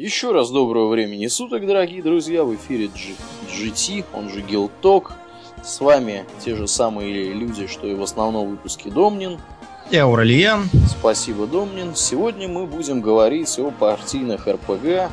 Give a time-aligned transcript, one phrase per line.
[0.00, 3.14] Еще раз доброго времени суток, дорогие друзья, в эфире G-
[3.52, 5.12] GT, он же Гилток.
[5.62, 9.38] С вами те же самые люди, что и в основном выпуске Домнин.
[9.90, 10.70] И Аурельян.
[10.88, 11.94] Спасибо, Домнин.
[11.94, 15.10] Сегодня мы будем говорить о партийных РПГ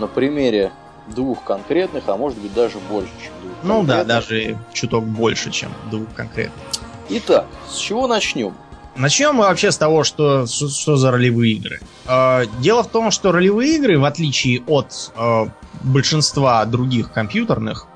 [0.00, 0.72] на примере
[1.06, 4.06] двух конкретных, а может быть даже больше, чем двух Ну да, конкретных.
[4.06, 6.60] даже чуток больше, чем двух конкретных.
[7.10, 8.54] Итак, с чего начнем?
[9.00, 11.80] Начнем мы вообще с того, что, что, что за ролевые игры.
[12.06, 15.46] Э, дело в том, что ролевые игры, в отличие от э,
[15.80, 17.86] большинства других компьютерных,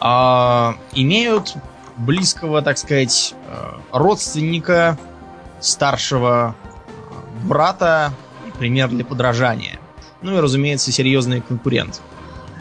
[0.00, 1.54] а, имеют
[1.96, 3.34] близкого, так сказать,
[3.92, 4.98] родственника,
[5.60, 6.56] старшего
[7.44, 8.12] брата
[8.58, 9.78] пример для подражания.
[10.22, 12.00] Ну и, разумеется, серьезный конкурент.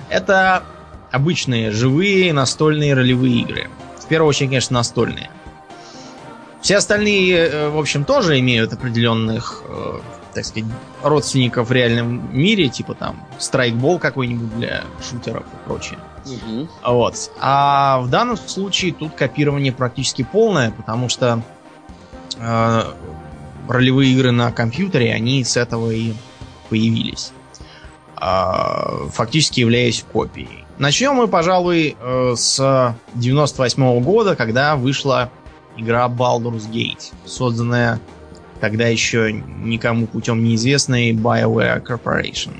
[0.09, 0.63] Это
[1.11, 3.69] обычные живые настольные ролевые игры.
[3.99, 5.31] В первую очередь, конечно, настольные.
[6.67, 9.99] Все остальные, э, в общем, тоже имеют определенных, э,
[10.33, 10.69] так сказать,
[11.01, 15.97] родственников в реальном мире, типа там страйкбол какой-нибудь для шутеров и прочее.
[16.25, 16.67] Мгм.
[16.83, 17.31] Вот.
[17.39, 21.41] А в данном случае тут копирование практически полное, потому что
[22.37, 22.83] э,
[23.69, 26.11] ролевые игры на компьютере, они с этого и
[26.67, 27.31] появились.
[28.17, 30.65] А, фактически являясь копией.
[30.79, 35.31] Начнем мы, пожалуй, э, с 98 года, когда вышла
[35.77, 37.99] игра Baldur's Gate, созданная
[38.59, 42.51] тогда еще никому путем неизвестной BioWare Corporation.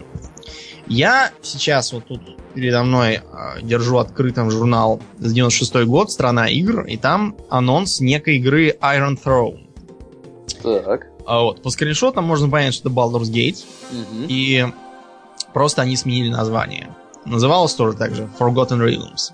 [0.88, 2.22] Я сейчас вот тут
[2.54, 8.38] передо мной э, держу открытым журнал за 96 год «Страна игр», и там анонс некой
[8.38, 9.68] игры Iron Throne.
[10.64, 11.08] Так.
[11.26, 14.26] А вот, по скриншотам можно понять, что это Baldur's Gate, Мгм.
[14.30, 14.66] и
[15.54, 16.88] просто они сменили название.
[17.26, 19.34] Называлось тоже так же Forgotten Realms.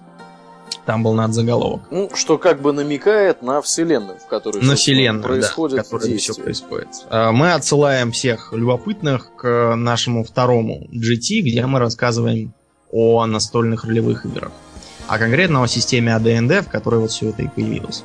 [0.85, 1.81] Там был надзаголовок.
[1.91, 6.17] Ну, что как бы намекает на вселенную, в которой На вселенную, да, происходит в которой
[6.17, 6.87] все происходит.
[7.09, 12.53] А, Мы отсылаем всех любопытных к нашему второму GT, где мы рассказываем
[12.91, 14.51] о настольных ролевых играх.
[15.07, 18.03] А конкретно о системе AD&D, в которой вот все это и появилось.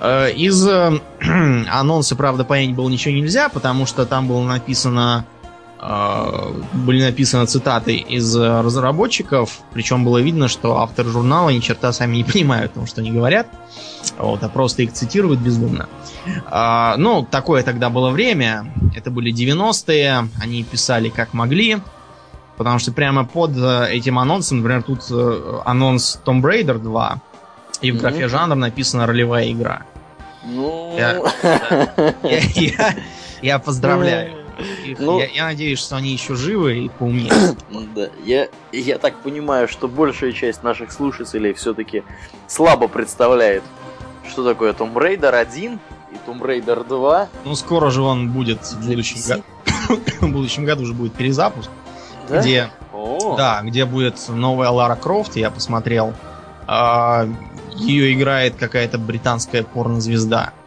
[0.00, 0.66] Э, Из
[1.20, 5.24] анонса, правда, понять было ничего нельзя, потому что там было написано
[6.72, 12.16] были написаны цитаты из э, разработчиков, причем было видно, что авторы журнала ни черта сами
[12.16, 13.46] не понимают, потому что они говорят,
[14.18, 15.88] вот, а просто их цитируют бездумно.
[16.46, 21.78] А, ну, такое тогда было время, это были 90-е, они писали как могли,
[22.56, 27.20] потому что прямо под э, этим анонсом, например, тут э, анонс Tomb Raider 2,
[27.82, 28.00] и в Мгм.
[28.02, 29.82] графе жанр написана ролевая игра.
[30.46, 31.20] Ну, Я-
[32.22, 32.94] Я, я-
[33.42, 34.43] я поздравляю.
[34.84, 34.98] Их.
[34.98, 35.18] Ну.
[35.18, 37.32] я, я надеюсь, что они еще живы и поумнее.
[37.94, 42.02] да, я, я так понимаю, что большая часть наших слушателей все-таки
[42.46, 43.62] слабо представляет,
[44.28, 45.78] что такое Tomb Raider 1
[46.12, 47.28] и Tomb Raider 2.
[47.44, 49.42] Ну, скоро же он будет в будущем, году,
[50.20, 51.70] в будущем году уже будет перезапуск,
[52.28, 52.40] Да?
[52.40, 56.14] где, О, да, где будет новая Лара Крофт, я посмотрел.
[56.66, 57.28] А,
[57.74, 60.52] ее играет какая-то британская порнозвезда.
[60.52, 60.63] О,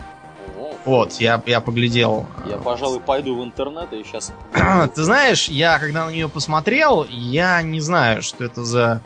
[0.88, 2.25] Вот, я, я поглядел.
[2.46, 4.31] Я, пожалуй, пойду в интернет и сейчас...
[4.96, 9.02] Ты знаешь, я когда на нее посмотрел, я не знаю, что это за...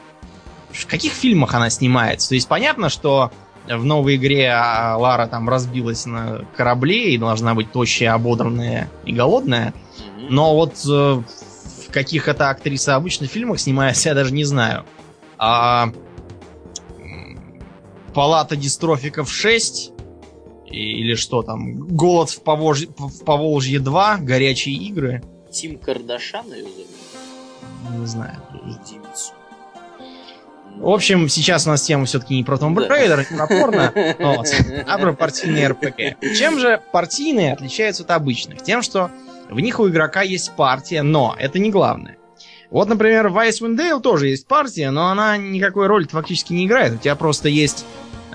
[0.69, 2.29] В каких фильмах она снимается?
[2.29, 3.31] То есть понятно, что
[3.67, 9.11] в новой игре а, Лара там разбилась на корабле и должна быть тощая, ободранная и
[9.11, 9.73] голодная.
[10.29, 14.85] Но вот э, в каких это актриса обычно в фильмах снимается, я даже не знаю.
[15.39, 15.89] А,
[18.13, 20.00] Палата дистрофиков 6 и-
[20.71, 21.87] или что там?
[21.87, 25.23] Голод в, Поволжье, в Поволжье 2, горячие игры.
[25.51, 27.99] Тим Кардашан ее зовут?
[27.99, 28.37] Не знаю.
[28.85, 29.33] Девицу.
[30.77, 32.75] В общем, сейчас у нас тема все-таки не про Tomb.
[32.75, 33.93] Raider, не про порно,
[34.87, 36.37] а про партийные РПГ.
[36.37, 38.63] Чем же партийные отличаются от обычных?
[38.63, 39.11] Тем, что
[39.49, 42.17] в них у игрока есть партия, но это не главное.
[42.71, 46.93] Вот, например, в Icewind Dale тоже есть партия, но она никакой роли фактически не играет.
[46.93, 47.85] У тебя просто есть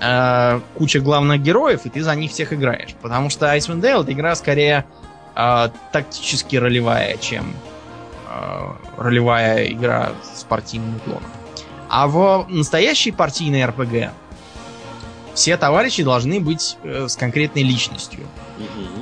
[0.01, 2.95] э, куча главных героев, и ты за них всех играешь.
[3.01, 4.85] Потому что Icewind Dale это игра скорее
[5.35, 7.53] э, тактически ролевая, чем
[8.29, 11.29] э, ролевая игра с партийным уклоном.
[11.89, 14.11] А в настоящей партийной РПГ
[15.33, 18.21] все товарищи должны быть э, с конкретной личностью.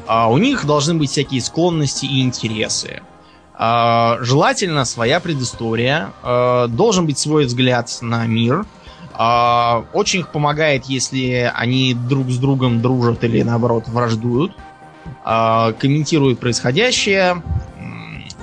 [0.08, 3.02] А у них должны быть всякие склонности и интересы.
[3.58, 6.12] А, желательно своя предыстория.
[6.24, 8.60] А, должен быть свой взгляд на мир.
[8.62, 8.66] А,
[9.18, 14.54] очень их помогает, если они друг с другом дружат или наоборот враждуют.
[15.24, 17.42] А, комментируют происходящее.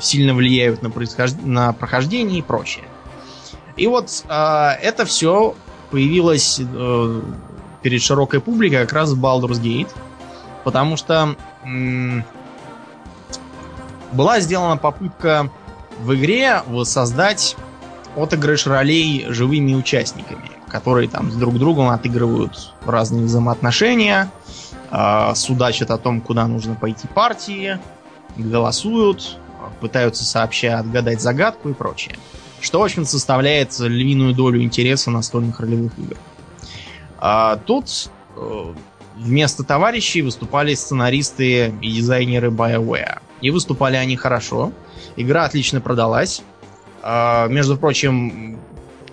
[0.01, 2.85] Сильно влияют на, происхож- на прохождение и прочее.
[3.77, 5.55] И вот а, это все
[5.91, 7.23] появилось э,
[7.83, 9.91] перед широкой публикой как раз в Baldur's Gate.
[10.65, 11.37] Потому что
[14.13, 15.51] была сделана попытка
[16.01, 17.57] в игре воссоздать
[18.17, 24.31] отыгрыш ролей живыми участниками, которые там с друг другом отыгрывают разные взаимоотношения,
[24.91, 27.79] э, судачат о том, куда нужно пойти партии,
[28.37, 29.37] голосуют,
[29.81, 32.17] пытаются сообща отгадать загадку и прочее.
[32.61, 36.17] Что, в общем, составляет львиную долю интереса настольных ролевых игр.
[37.19, 38.75] А тут э,
[39.17, 43.21] вместо товарищей выступали сценаристы и дизайнеры BioWare.
[43.43, 44.73] И выступали они хорошо.
[45.17, 46.43] Игра отлично продалась.
[47.03, 48.59] А, между прочим,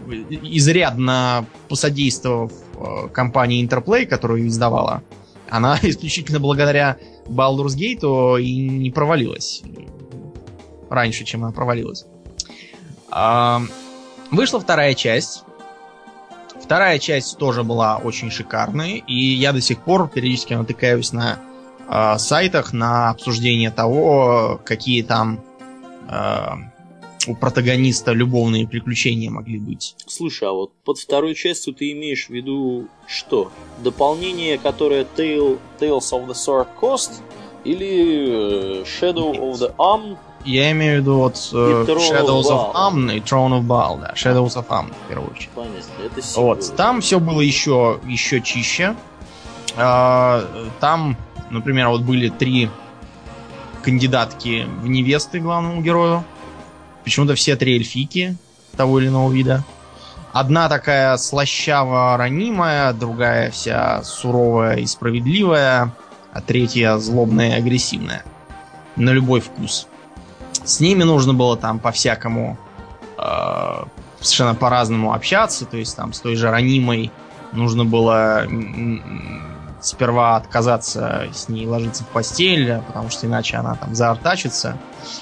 [0.09, 5.03] изрядно посодействовав э, компании Interplay, которую издавала,
[5.49, 9.61] она исключительно благодаря Baldur's Gate и не провалилась.
[10.89, 12.05] Раньше, чем она провалилась.
[13.11, 13.61] А,
[14.31, 15.43] вышла вторая часть.
[16.61, 21.39] Вторая часть тоже была очень шикарной, и я до сих пор периодически натыкаюсь на
[21.87, 25.39] э, сайтах на обсуждение того, какие там
[26.07, 26.47] э,
[27.27, 29.95] у протагониста любовные приключения могли быть.
[30.07, 33.51] Слушай, а вот под второй частью ты имеешь в виду что?
[33.83, 37.11] Дополнение, которое Tale, Tales of the Sword Coast
[37.63, 42.73] или э, Shadow of the Arm я имею в виду вот uh, Shadows of, of
[42.73, 44.13] Amn и Throne of Baal, да.
[44.15, 45.49] Shadows of Amn, в первую очередь.
[45.53, 48.95] Понятно, это Вот, там все было еще, еще чище.
[49.75, 50.45] А,
[50.79, 51.17] там,
[51.49, 52.69] например, вот были три
[53.83, 56.23] кандидатки в невесты главному герою.
[57.09, 58.37] Почему-то все три эльфики
[58.77, 59.63] того или иного вида.
[60.31, 65.91] Одна такая слащаво-ранимая, другая вся суровая и справедливая,
[66.31, 68.23] а третья злобная и агрессивная.
[68.95, 69.87] На любой вкус.
[70.63, 72.59] С ними нужно было там по-всякому
[73.17, 73.83] э,
[74.19, 75.65] совершенно по-разному общаться.
[75.65, 77.11] То есть там с той же ранимой
[77.53, 78.45] нужно было
[79.81, 84.77] сперва отказаться с ней ложиться в постель, потому что иначе она там заортачится.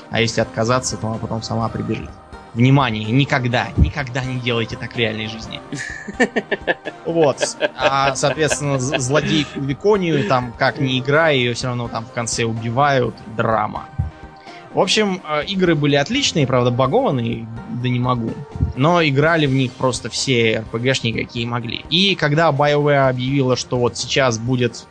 [0.10, 2.10] А если отказаться, то она потом сама прибежит.
[2.54, 5.62] Внимание, никогда, никогда не делайте так в реальной жизни.
[7.06, 7.38] Вот.
[7.78, 13.16] А, соответственно, злодейку Виконию, там, как не играя, ее все равно там в конце убивают.
[13.38, 13.86] Драма.
[14.74, 17.48] В общем, э, игры были отличные, правда, багованные,
[17.82, 18.32] да не могу.
[18.76, 21.86] Но играли в них просто все RPG-шники, какие могли.
[21.90, 24.86] И когда BioWare объявила, что вот сейчас будет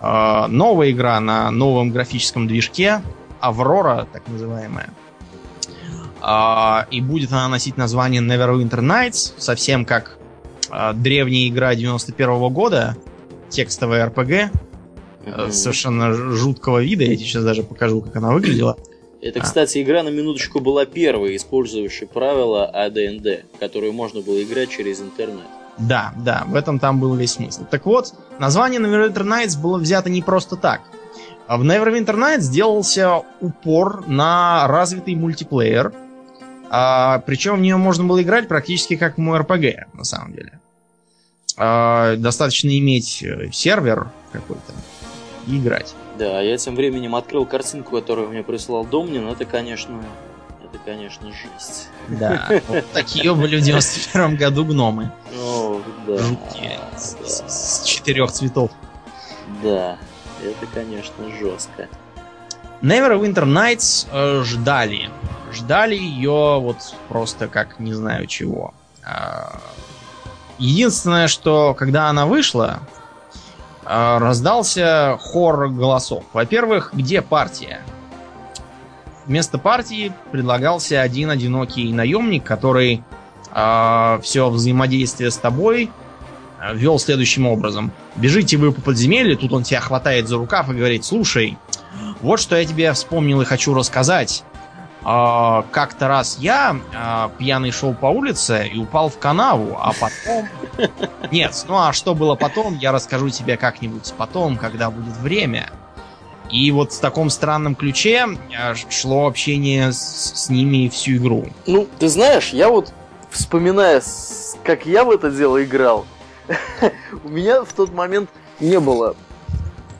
[0.00, 3.02] э, новая игра на новом графическом движке,
[3.40, 4.90] Аврора, так называемая,
[6.22, 10.18] э, и будет она носить название Neverwinter Nights, совсем как
[10.70, 12.96] э, древняя игра 91 -го года,
[13.48, 14.50] текстовая RPG,
[15.24, 18.76] э, совершенно жуткого вида, я тебе сейчас даже покажу, как она выглядела.
[19.22, 19.42] Это, а.
[19.42, 25.46] кстати, игра на минуточку была первой, использующей правила АДНД, которую можно было играть через интернет.
[25.78, 27.64] Да, да, в этом там был весь смысл.
[27.70, 30.82] Так вот, название Neverwinter Nights было взято не просто так.
[31.46, 35.94] А в Neverwinter Nights сделался упор на развитый мультиплеер,
[36.68, 40.58] а, причем в нее можно было играть практически как в мой RPG, на самом деле.
[41.56, 44.72] А, достаточно иметь э, сервер какой-то
[45.46, 45.94] и играть.
[46.18, 49.28] Да, я тем временем открыл картинку, которую мне прислал Домнин.
[49.28, 50.02] Это, конечно,
[50.62, 51.88] это, конечно, жесть.
[52.08, 55.10] Да, вот такие были в 91 году гномы.
[55.38, 56.18] О, да.
[56.18, 56.78] Жуткие.
[56.96, 58.70] С четырех цветов.
[59.62, 59.98] Да,
[60.42, 61.88] это, конечно, жестко.
[62.82, 65.08] Neverwinter Nights э, ждали.
[65.52, 66.76] Ждали ее вот
[67.08, 68.74] просто как не знаю чего.
[69.04, 69.60] А,
[70.58, 72.80] единственное, что когда она вышла,
[73.84, 76.24] раздался хор голосов.
[76.32, 77.80] Во-первых, где партия?
[79.26, 83.00] Вместо партии предлагался один одинокий наемник, который э,
[83.52, 85.90] а, все взаимодействие с тобой
[86.58, 87.92] а, вел следующим образом.
[88.16, 91.56] Бежите вы по подземелью, тут он тебя хватает за рукав и говорит, слушай,
[92.20, 94.42] вот что я тебе вспомнил и хочу рассказать.
[95.04, 100.48] А, как-то раз я а, пьяный шел по улице и упал в канаву, а потом...
[101.30, 105.70] Нет, ну а что было потом, я расскажу тебе как-нибудь потом, когда будет время.
[106.50, 111.46] И вот в таком странном ключе а, шло общение с, с ними всю игру.
[111.66, 112.92] Ну, ты знаешь, я вот,
[113.30, 114.02] вспоминая,
[114.62, 116.06] как я в это дело играл,
[117.24, 118.30] у меня в тот момент
[118.60, 119.16] не было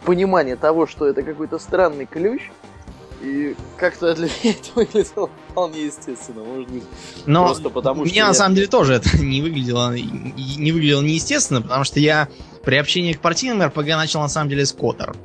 [0.05, 2.51] понимания того, что это какой-то странный ключ,
[3.23, 6.83] и как-то для меня это выглядело вполне естественно, может быть.
[7.27, 8.29] Но просто потому, что меня я...
[8.29, 12.29] на самом деле тоже это не выглядело, не выглядело неестественно, потому что я
[12.65, 15.17] при общении к партийным РПГ начал на самом деле с Котор.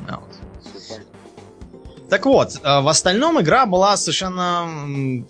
[0.00, 0.18] Mm-hmm.
[0.18, 1.00] Вот.
[2.08, 5.24] Так вот, э, в остальном игра была совершенно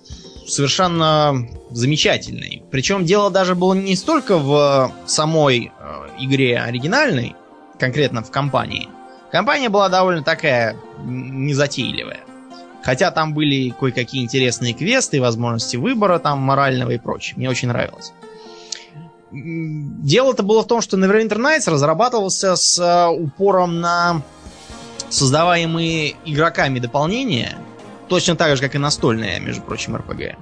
[0.47, 2.65] совершенно замечательной.
[2.71, 7.35] Причем дело даже было не столько в самой э, игре оригинальной,
[7.79, 8.89] конкретно в компании,
[9.33, 12.21] Компания была довольно такая незатейливая.
[12.83, 17.35] Хотя там были кое-какие интересные квесты, возможности выбора там морального и прочее.
[17.39, 18.13] Мне очень нравилось.
[19.31, 24.21] Дело-то было в том, что Neverwinter Nights разрабатывался с э, упором на
[25.09, 27.57] создаваемые игроками дополнения,
[28.09, 30.37] точно так же, как и настольные, между прочим, RPG.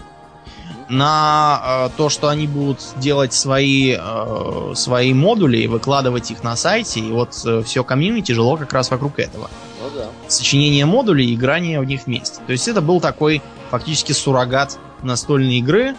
[0.91, 6.57] На э, то, что они будут делать свои, э, свои модули и выкладывать их на
[6.57, 9.49] сайте, и вот э, все комьюнити жило как раз вокруг этого.
[9.81, 10.09] Ну да.
[10.27, 12.41] Сочинение модулей и играние в них вместе.
[12.45, 15.95] То есть это был такой фактически суррогат настольной игры,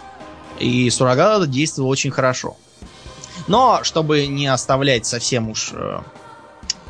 [0.58, 2.56] и суррогат действовал очень хорошо.
[3.48, 6.00] Но, чтобы не оставлять совсем уж э,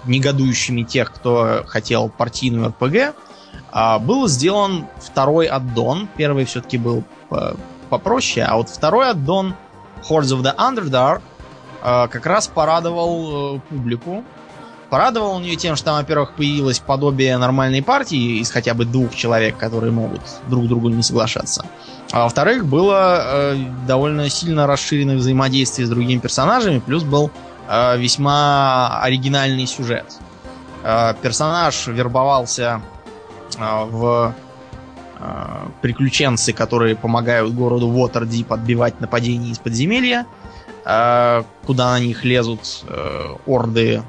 [0.07, 6.09] негодующими тех, кто хотел партийную РПГ, э, был сделан второй аддон.
[6.17, 7.57] Первый все-таки был по
[7.93, 9.55] попроще, а вот второй аддон
[10.09, 11.21] Hordes of the Underdark
[11.83, 14.25] э, как раз порадовал э, публику.
[14.89, 19.15] Порадовал он ее тем, что там, во-первых, появилось подобие нормальной партии из хотя бы двух
[19.15, 21.67] человек, которые могут друг другу не соглашаться.
[22.13, 23.57] А во-вторых, было э,
[23.87, 27.31] довольно сильно расширенное взаимодействие с другими персонажами, плюс был
[27.69, 30.07] э, весьма оригинальный сюжет.
[30.83, 32.81] Э, персонаж вербовался
[33.59, 34.35] э, в
[35.81, 40.27] приключенцы, которые помогают городу Уотердип отбивать нападения из подземелья,
[40.85, 44.03] э, куда на них лезут э, орды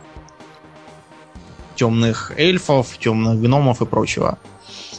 [1.75, 4.37] темных эльфов, темных гномов и прочего.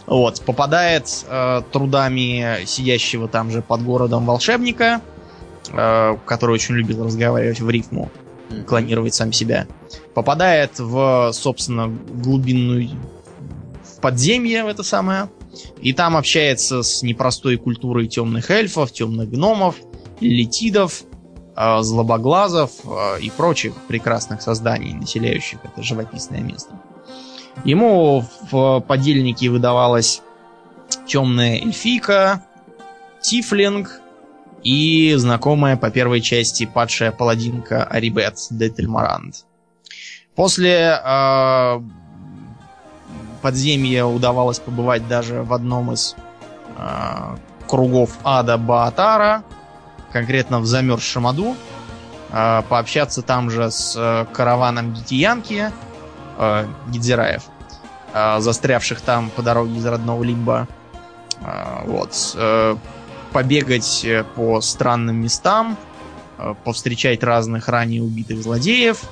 [0.06, 5.00] Вот, попадает э, трудами сидящего там же под городом волшебника,
[5.70, 8.10] э, который очень любил разговаривать в рифму,
[8.66, 9.66] клонировать сам себя.
[10.12, 12.90] Попадает в, собственно, глубинную
[13.82, 15.30] в подземье в это самое.
[15.80, 19.76] И там общается с непростой культурой темных эльфов, темных гномов,
[20.20, 21.02] летидов,
[21.56, 26.80] э, злобоглазов э, и прочих прекрасных созданий, населяющих это живописное место.
[27.64, 30.22] Ему в подельнике выдавалась
[31.06, 32.44] темная эльфийка,
[33.22, 34.00] тифлинг
[34.62, 39.44] и знакомая по первой части падшая паладинка Арибет Детельмарант.
[40.34, 41.80] После э,
[43.44, 46.16] подземья удавалось побывать даже в одном из
[46.78, 47.36] э,
[47.68, 49.42] кругов ада Баатара,
[50.12, 51.54] конкретно в замерзшем аду,
[52.30, 55.70] э, пообщаться там же с э, караваном Гитиянки,
[56.38, 57.42] э, Гидзираев,
[58.14, 60.66] э, застрявших там по дороге из родного Лимба.
[61.42, 62.34] Э, вот.
[62.36, 62.76] Э,
[63.30, 65.76] побегать э, по странным местам,
[66.38, 69.02] э, повстречать разных ранее убитых злодеев,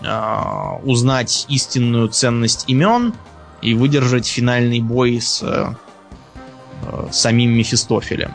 [0.00, 3.14] э, узнать истинную ценность имен
[3.62, 5.74] и выдержать финальный бой с э,
[6.84, 8.34] э, самим Мефистофелем.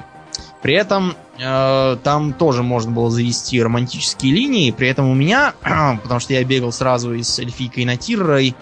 [0.61, 4.71] При этом э, там тоже можно было завести романтические линии.
[4.71, 5.53] При этом у меня,
[6.01, 8.55] потому что я бегал сразу и с эльфийкой Натирой,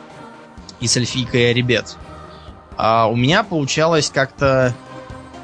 [0.81, 1.95] и с эльфийкой Арибет,
[2.77, 4.75] а у меня получалось как-то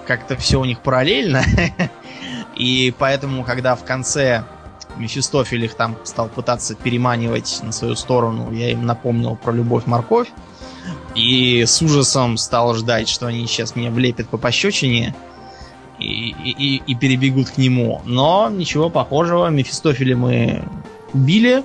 [0.05, 1.41] как-то все у них параллельно.
[2.55, 4.43] и поэтому, когда в конце
[4.97, 10.27] Мефистофель их там стал пытаться переманивать на свою сторону, я им напомнил про любовь-морковь.
[11.15, 15.13] И с ужасом стал ждать, что они сейчас меня влепят по пощечине
[15.99, 18.01] и, и, и перебегут к нему.
[18.05, 19.47] Но ничего похожего.
[19.47, 20.63] Мефистофеля мы
[21.13, 21.63] убили,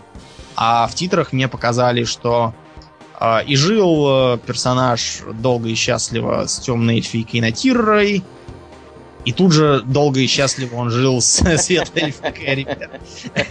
[0.57, 2.55] а в титрах мне показали, что
[3.21, 8.25] э, и жил э, персонаж долго и счастливо с темной эльфийкой Натиррой,
[9.27, 12.67] и тут же долго и счастливо он жил с светлой эльфикой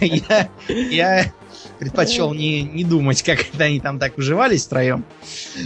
[0.00, 1.32] я, я
[1.78, 5.04] предпочел не, не думать, как это они там так уживались втроем.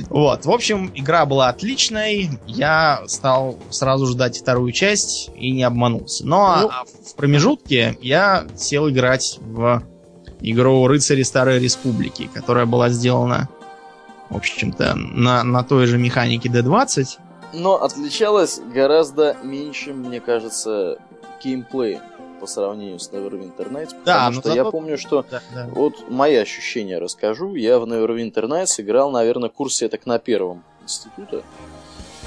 [0.09, 0.45] Вот.
[0.45, 2.31] В общем, игра была отличной.
[2.47, 6.27] Я стал сразу ждать вторую часть и не обманулся.
[6.27, 9.83] Но ну, а в промежутке я сел играть в
[10.41, 13.49] игру Рыцари Старой Республики, которая была сделана,
[14.29, 17.07] в общем-то, на, на той же механике D20.
[17.53, 20.99] Но отличалась гораздо меньше, мне кажется,
[21.43, 22.01] геймплеем
[22.41, 24.55] по сравнению с Neverwinter Nights, потому да, что зато...
[24.55, 25.69] я помню, что да, да.
[25.71, 27.55] вот мои ощущения расскажу.
[27.55, 31.43] Я в Neverwinter Nights играл, наверное, курсе так на первом института.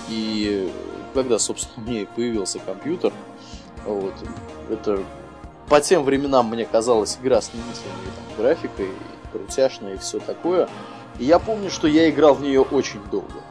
[0.10, 0.72] И
[1.14, 3.12] когда, собственно, мне появился компьютер,
[3.86, 4.14] вот,
[4.70, 5.04] это
[5.68, 8.90] по тем временам мне казалась игра с немыслимой там, графикой,
[9.32, 10.70] крутяшной и все такое.
[11.20, 13.42] И я помню, что я играл в нее очень долго.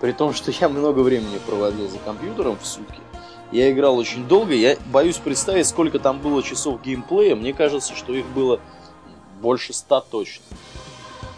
[0.00, 3.00] При том, что я много времени проводил за компьютером в сутки.
[3.52, 7.36] Я играл очень долго, я боюсь представить, сколько там было часов геймплея.
[7.36, 8.60] Мне кажется, что их было
[9.40, 10.44] больше ста точно.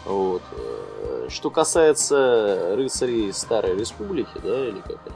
[0.05, 0.41] Вот.
[0.51, 5.15] Э, что касается рыцарей Старой Республики, да, или как они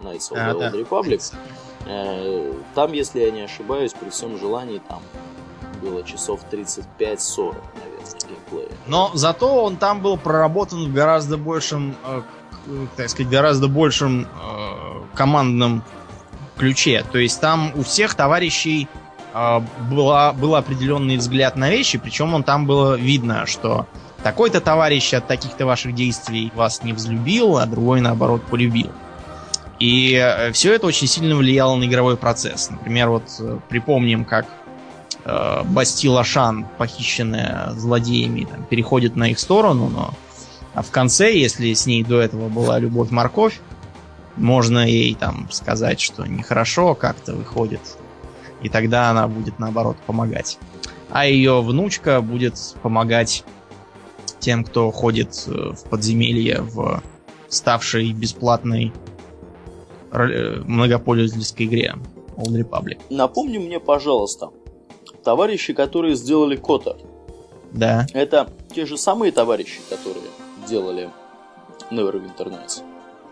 [0.00, 1.34] там, Knights of the Old Republic,
[1.86, 5.00] э, там, если я не ошибаюсь, при всем желании там
[5.80, 7.56] было часов 35-40, наверное,
[8.28, 8.68] геймплея.
[8.86, 12.22] Но зато он там был проработан в гораздо большем э,
[12.96, 14.26] так сказать, гораздо большем э,
[15.14, 15.82] командном
[16.56, 17.04] ключе.
[17.10, 18.88] То есть там у всех товарищей
[19.34, 23.86] э, была, был определенный взгляд на вещи, причем он там было видно, что
[24.22, 28.90] такой-то товарищ от таких-то ваших действий вас не взлюбил, а другой, наоборот, полюбил.
[29.78, 32.70] И э, все это очень сильно влияло на игровой процесс.
[32.70, 34.46] Например, вот э, припомним, как
[35.24, 40.14] э, Бастила Шан, похищенная злодеями, там, переходит на их сторону, но
[40.74, 43.60] а в конце, если с ней до этого была любовь-морковь,
[44.36, 47.80] можно ей там сказать, что нехорошо как-то выходит.
[48.62, 50.58] И тогда она будет, наоборот, помогать.
[51.10, 53.44] А ее внучка будет помогать
[54.38, 57.02] тем, кто ходит э, в подземелье в
[57.48, 58.92] ставшей бесплатной
[60.10, 61.94] э, многопользовательской игре
[62.36, 62.98] Old Republic.
[63.10, 64.50] Напомни мне, пожалуйста,
[65.22, 66.96] товарищи, которые сделали Кота.
[67.72, 68.06] Да.
[68.12, 70.26] Это те же самые товарищи, которые
[70.68, 71.10] делали
[71.90, 72.82] Neverwinter Nights?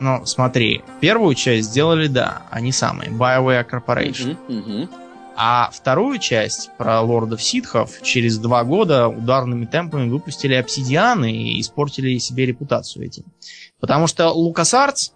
[0.00, 4.36] Ну, смотри, первую часть сделали, да, они самые, BioWare Corporation.
[4.48, 4.90] Мгм, мгм.
[5.36, 12.18] А вторую часть про лордов ситхов через два года ударными темпами выпустили обсидианы и испортили
[12.18, 13.24] себе репутацию этим.
[13.78, 15.12] Потому что LucasArts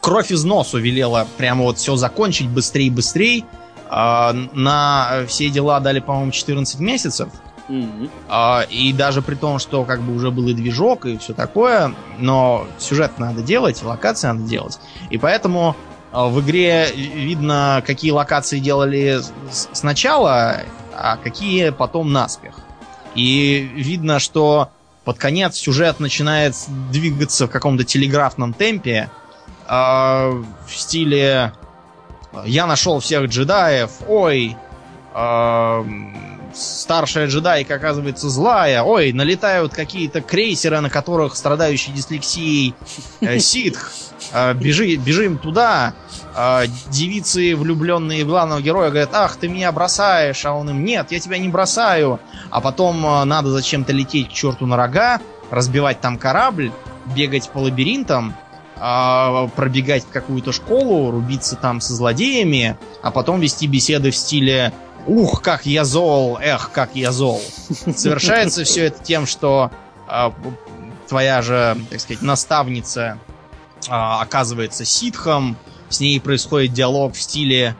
[0.00, 3.44] кровь из носу велела прямо вот все закончить быстрее и быстрее.
[3.88, 7.28] А, на все дела дали, по-моему, 14 месяцев.
[7.68, 8.10] Мгм.
[8.28, 11.94] А, и даже при том, что как бы уже был и движок, и все такое,
[12.18, 14.78] но сюжет надо делать, локации надо делать.
[15.10, 15.74] И поэтому
[16.12, 20.60] а, в игре видно, какие локации делали сначала,
[20.94, 22.54] а какие потом наспех.
[23.14, 24.70] И видно, что
[25.04, 26.54] под конец сюжет начинает
[26.90, 29.10] двигаться в каком-то телеграфном темпе,
[29.66, 30.30] а,
[30.66, 31.52] в стиле
[32.44, 34.56] «Я нашел всех джедаев», «Ой,
[35.14, 35.84] а,
[36.54, 38.82] старшая джедайка оказывается злая.
[38.82, 42.74] Ой, налетают какие-то крейсеры, на которых страдающий дислексией
[43.20, 43.92] э, ситх.
[44.32, 45.94] Э, бежи, бежим туда.
[46.36, 50.44] Э, девицы, влюбленные в главного героя, говорят, ах, ты меня бросаешь.
[50.44, 52.20] А он им, нет, я тебя не бросаю.
[52.50, 56.72] А потом э, надо зачем-то лететь к черту на рога, разбивать там корабль,
[57.14, 58.34] бегать по лабиринтам,
[58.76, 64.72] а, пробегать в какую-то школу, рубиться там со злодеями, а потом вести беседы в стиле
[65.06, 67.40] Ух, как я зол, эх, как я зол.
[67.94, 69.70] Совершается все это тем, что
[70.08, 70.32] а,
[71.08, 73.18] твоя же, так сказать, наставница
[73.88, 75.56] а, оказывается ситхом,
[75.88, 77.76] с ней происходит диалог в стиле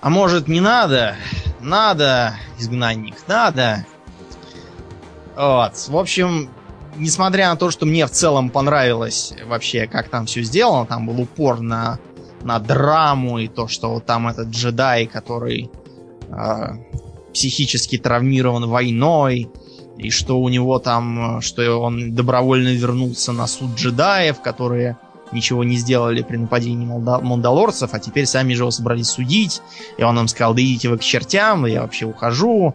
[0.00, 1.16] А может не надо?
[1.60, 3.84] Надо, изгнанник, надо.
[5.36, 6.50] Вот, в общем,
[6.96, 11.20] несмотря на то, что мне в целом понравилось вообще, как там все сделано, там был
[11.20, 11.98] упор на,
[12.42, 15.79] на драму и то, что вот там этот джедай, который э,
[17.32, 19.48] психически травмирован войной,
[19.96, 24.96] и что у него там, что он добровольно вернулся на суд джедаев, которые
[25.32, 29.62] ничего не сделали при нападении молда- мандалорцев, а теперь сами же его собрались судить,
[29.96, 32.74] и он им сказал, да идите вы к чертям, я вообще ухожу.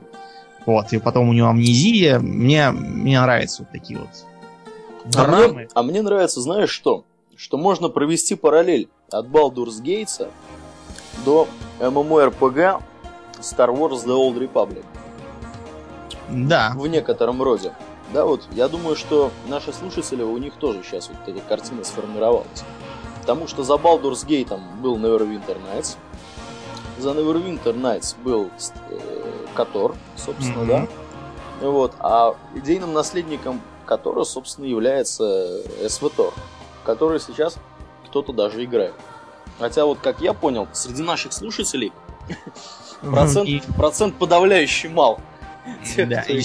[0.66, 2.18] Вот, и потом у него амнезия.
[2.20, 4.10] Мне, мне нравятся вот такие вот
[5.06, 5.48] А драмы.
[5.54, 7.04] мне, а мне нравится, знаешь что?
[7.36, 10.28] Что можно провести параллель от Baldur's Gate
[11.26, 11.48] до
[11.80, 12.82] MMORPG
[13.42, 14.84] Star Wars The Old Republic.
[16.30, 17.74] Да, В некотором роде.
[18.14, 22.64] Да, вот я думаю, что наши слушатели, у них тоже сейчас вот эта картина сформировалась.
[23.22, 25.98] Потому что за Baldur's Gate был Neverwinter Nights,
[27.00, 28.50] за Neverwinter Nights был
[28.90, 28.98] э,
[29.56, 30.68] Котор, собственно, Мгм.
[30.68, 30.88] да.
[31.68, 36.34] Вот, а идейным наследником Котора, собственно, является СВТОР,
[36.84, 37.58] который сейчас
[38.08, 38.94] кто-то даже играет.
[39.60, 41.92] Хотя вот, как я понял, среди наших слушателей
[43.02, 45.20] процент, И- процент подавляющий мал.
[45.96, 46.42] тех, да, сказал.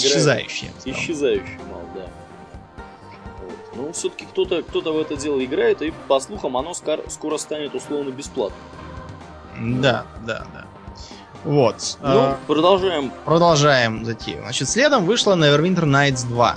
[0.85, 2.03] Исчезающий мал, да.
[3.41, 3.77] Вот.
[3.77, 7.75] Ну, все-таки кто-то кто в это дело играет, и по слухам оно скоро, скоро станет
[7.75, 8.61] условно бесплатным.
[9.59, 10.65] Да, да, да.
[11.45, 11.99] Вот.
[12.03, 13.13] Ну, а, продолжаем.
[13.25, 14.41] Продолжаем затею.
[14.43, 16.57] Значит, следом вышла Neverwinter Nights 2.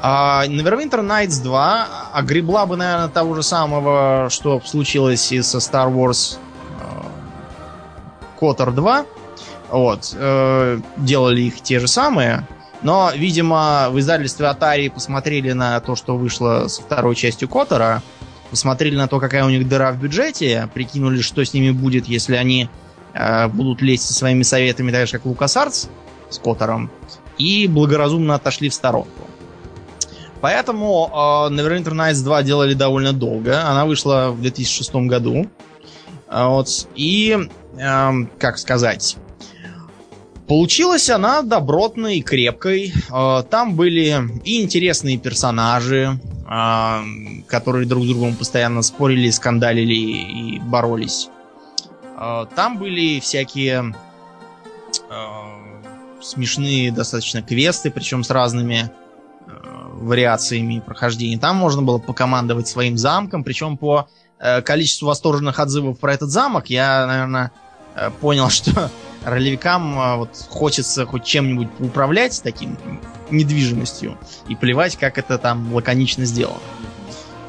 [0.00, 5.92] А Neverwinter Nights 2 огребла бы, наверное, того же самого, что случилось и со Star
[5.92, 6.38] Wars
[8.40, 9.06] э, KOTOR 2.
[9.70, 10.14] Вот.
[10.14, 12.46] э, делали их те же самые.
[12.82, 18.02] Но, видимо, в издательстве Atari посмотрели на то, что вышло со второй частью Котора,
[18.50, 22.36] посмотрели на то, какая у них дыра в бюджете, прикинули, что с ними будет, если
[22.36, 22.68] они
[23.14, 25.88] э, будут лезть со своими советами, так же, как LucasArts
[26.30, 26.90] с Котором,
[27.36, 29.28] и благоразумно отошли в сторонку.
[30.40, 31.16] Поэтому э,
[31.52, 33.66] Neverwinter Nights 2 делали довольно долго.
[33.66, 35.48] Она вышла в 2006 году.
[36.28, 37.48] А вот, и,
[37.78, 39.16] эм, как сказать,
[40.48, 42.94] Получилась она добротной и крепкой.
[43.12, 47.00] Э, там были и интересные персонажи, э,
[47.46, 51.28] которые друг с другом постоянно спорили, скандалили и боролись.
[52.18, 53.94] Э, там были всякие
[56.20, 58.90] смешные достаточно квесты, причем с разными
[59.92, 61.38] вариациями прохождения.
[61.38, 64.08] Там можно было покомандовать своим замком, причем по
[64.64, 67.52] количеству восторженных отзывов про этот замок я, наверное,
[68.20, 68.90] понял, что
[69.24, 72.78] ролевикам а, вот хочется хоть чем-нибудь управлять таким
[73.30, 74.16] недвижимостью
[74.48, 76.60] и плевать, как это там лаконично сделано.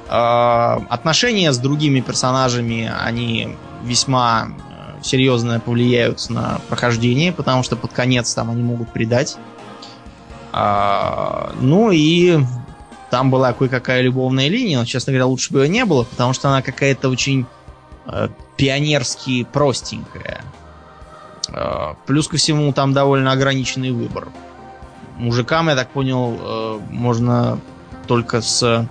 [0.10, 7.94] Э, отношения с другими персонажами, они весьма э, серьезно повлияют на прохождение, потому что под
[7.94, 9.38] конец там они могут предать.
[10.52, 12.40] Э, ну и
[13.10, 16.50] там была кое-какая любовная линия, но, честно говоря, лучше бы ее не было, потому что
[16.50, 17.46] она какая-то очень э,
[18.58, 20.42] пионерски простенькая.
[21.52, 24.28] Э, плюс ко всему, там довольно ограниченный выбор.
[25.18, 27.60] Мужикам, я так понял, э, можно
[28.08, 28.88] только с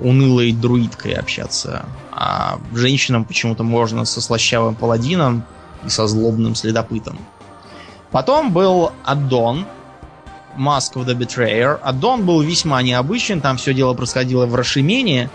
[0.00, 1.86] унылой друидкой общаться.
[2.12, 5.44] А женщинам почему-то можно со слащавым паладином
[5.84, 7.18] и со злобным следопытом.
[8.10, 9.66] Потом был Аддон,
[10.56, 11.78] Mask of the Betrayer.
[11.82, 15.30] Аддон был весьма необычен, там все дело происходило в Рашимене,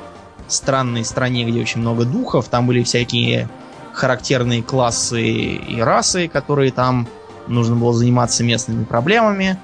[0.47, 3.49] странной стране, где очень много духов, там были всякие
[3.93, 7.07] характерные классы и расы, которые там
[7.47, 9.59] нужно было заниматься местными проблемами.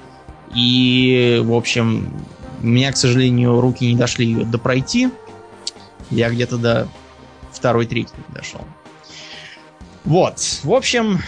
[0.54, 2.12] И, в общем,
[2.62, 5.10] у меня, к сожалению, руки не дошли ее допройти.
[6.10, 6.88] Я где-то до
[7.52, 8.62] второй трети дошел.
[10.04, 11.20] Вот, в общем,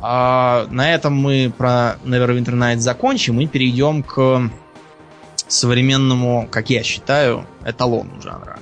[0.00, 4.50] э, на этом мы про Neverwinter Night закончим и перейдем к
[5.46, 8.58] современному, как я считаю, эталону жанра.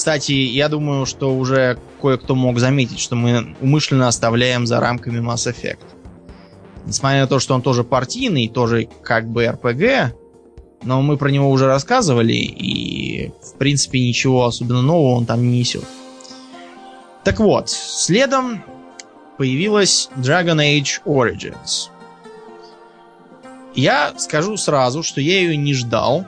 [0.00, 5.46] Кстати, я думаю, что уже кое-кто мог заметить, что мы умышленно оставляем за рамками Mass
[5.46, 5.84] Effect.
[6.86, 10.14] Несмотря на то, что он тоже партийный, тоже как бы RPG,
[10.84, 15.58] но мы про него уже рассказывали, и в принципе ничего особенно нового он там не
[15.58, 15.84] несет.
[17.22, 18.64] Так вот, следом
[19.36, 21.90] появилась Dragon Age Origins.
[23.74, 26.24] Я скажу сразу, что я ее не ждал,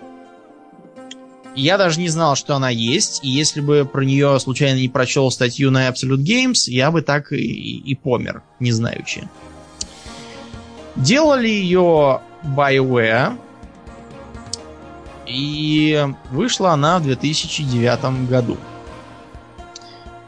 [1.55, 5.31] я даже не знал, что она есть, и если бы про нее случайно не прочел
[5.31, 9.29] статью на Absolute Games, я бы так и, и помер, не знаючи.
[10.97, 13.39] Делали ее BioWare,
[15.27, 18.57] и вышла она в 2009 году.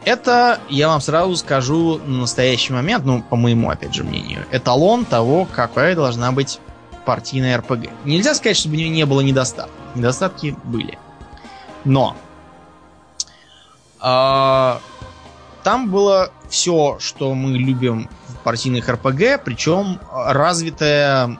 [0.05, 5.07] Это, я вам сразу скажу, на настоящий момент, ну, по моему, опять же, мнению, эталон
[5.07, 6.61] того, какая должна быть
[7.07, 7.89] партийная РПГ.
[8.05, 9.75] Нельзя сказать, чтобы у нее не было недостатков.
[9.95, 10.99] Недостатки были.
[11.85, 12.17] Но
[14.03, 14.79] э,
[15.63, 21.39] там было все, что мы любим в партийных РПГ, причем развитое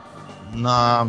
[0.53, 1.07] на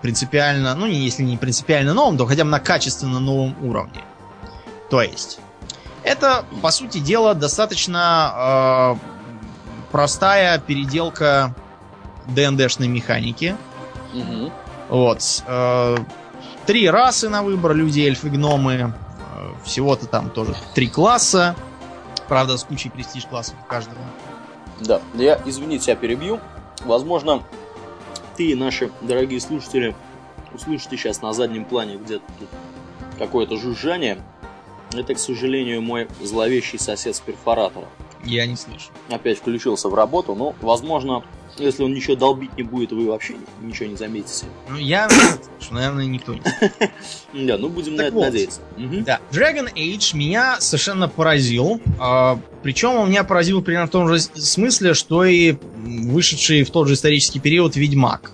[0.00, 4.02] принципиально, ну, если не принципиально новом, то хотя бы на качественно новом уровне.
[4.90, 5.38] То есть,
[6.02, 9.06] это, по сути дела, достаточно э,
[9.92, 11.54] простая переделка
[12.26, 13.56] ДНДшной механики.
[14.12, 14.52] Угу.
[14.88, 15.42] Вот.
[15.46, 15.96] Э,
[16.66, 18.94] Три расы на выбор, люди, эльфы, гномы.
[19.34, 21.56] Э, всего-то там тоже три класса.
[22.28, 23.98] Правда, с кучей престиж классов у каждого.
[24.80, 26.40] Да, я, извините, я перебью.
[26.84, 27.42] Возможно,
[28.36, 29.94] ты и наши дорогие слушатели
[30.54, 32.48] услышите сейчас на заднем плане где-то тут
[33.18, 34.22] какое-то жужжание.
[34.92, 37.86] Это, к сожалению, мой зловещий сосед с перфоратора.
[38.24, 38.90] Я не слышу.
[39.10, 41.24] Опять включился в работу, но, возможно,
[41.58, 44.46] если он ничего долбить не будет, вы вообще ничего не заметите.
[44.68, 45.08] Ну, я
[45.60, 46.40] что, наверное, никто не
[47.46, 48.60] Да, ну будем на это надеяться.
[49.04, 51.80] Да, Dragon Age меня совершенно поразил.
[51.98, 56.88] А, Причем он меня поразил примерно в том же смысле, что и вышедший в тот
[56.88, 58.32] же исторический период Ведьмак.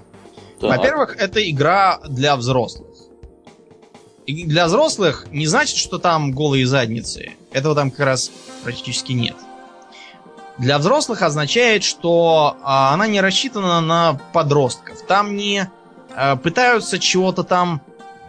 [0.61, 2.88] Во-первых, это игра для взрослых.
[4.26, 7.31] И для взрослых не значит, что там голые задницы.
[7.50, 8.31] Этого там как раз
[8.62, 9.37] практически нет
[10.59, 15.03] для взрослых означает, что а, она не рассчитана на подростков.
[15.03, 15.71] Там не
[16.14, 17.81] а, пытаются чего-то там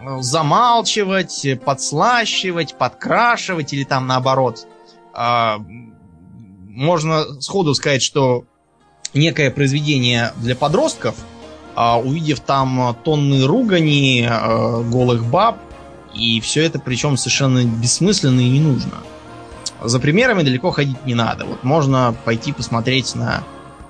[0.02, 4.68] э, замалчивать, подслащивать, подкрашивать или там наоборот.
[5.13, 5.60] А,
[6.70, 8.46] можно сходу сказать, что
[9.13, 11.15] некое произведение для подростков,
[11.76, 15.58] а, увидев там тонны ругани, а, голых баб,
[16.13, 18.94] и все это причем совершенно бессмысленно и не нужно.
[19.82, 21.45] За примерами далеко ходить не надо.
[21.45, 23.43] Вот можно пойти посмотреть на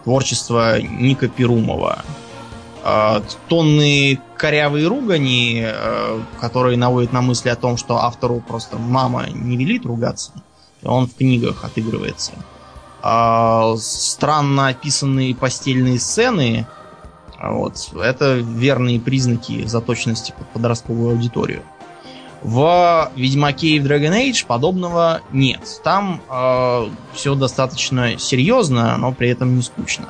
[0.03, 2.03] творчество Ника Перумова.
[2.83, 9.29] Э, тонны корявые ругани, э, которые наводят на мысли о том, что автору просто мама
[9.29, 10.31] не велит ругаться,
[10.83, 12.31] он в книгах отыгрывается.
[13.01, 16.67] А, странно описанные постельные сцены,
[17.41, 21.63] вот, это верные признаки заточенности под подростковую аудиторию.
[22.41, 25.81] В Ведьмаке и в Dragon Age подобного нет.
[25.83, 30.07] Там э, все достаточно серьезно, но при этом не скучно.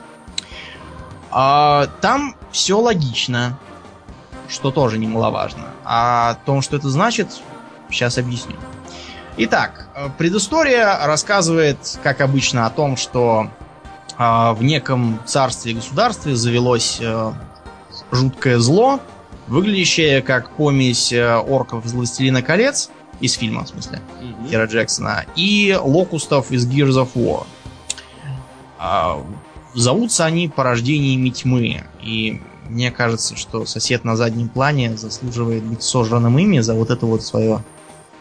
[1.31, 3.57] А, там все логично,
[4.47, 5.65] что тоже немаловажно.
[5.83, 7.29] А о том, что это значит,
[7.89, 8.55] сейчас объясню.
[9.37, 13.49] Итак, э, предыстория рассказывает, как обычно, о том, что
[14.17, 17.31] э, в неком царстве и государстве завелось э,
[18.11, 18.99] жуткое зло,
[19.49, 24.67] выглядящее как помесь э, орков из «Властелина колец», из фильма, в смысле, mm-hmm.
[24.67, 27.45] Джексона, и локустов из Gears of War.
[28.77, 29.21] А,
[29.73, 36.37] зовутся они порождениями тьмы, и мне кажется, что сосед на заднем плане заслуживает быть сожранным
[36.39, 37.61] ими за вот это вот свое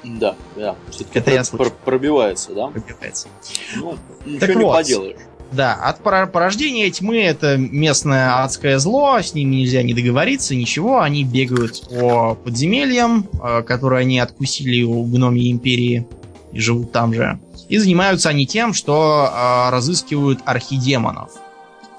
[0.04, 0.76] да, да.
[0.90, 2.68] Все-таки это я пр- пробивается, да?
[2.68, 3.28] Пробивается.
[3.76, 5.16] Ну, ничего так не вот, поделаешь.
[5.50, 11.00] Да, от порождения тьмы это местное адское зло, с ними нельзя не договориться, ничего.
[11.00, 16.06] Они бегают по подземельям, э, которые они откусили у гномьей империи
[16.52, 17.38] и живут там же.
[17.68, 21.30] И занимаются они тем, что э, разыскивают архидемонов,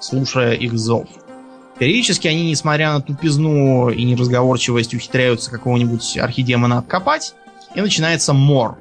[0.00, 1.08] слушая их зов.
[1.78, 7.34] Периодически они, несмотря на тупизну и неразговорчивость, ухитряются какого-нибудь архидемона откопать,
[7.74, 8.76] и начинается мор.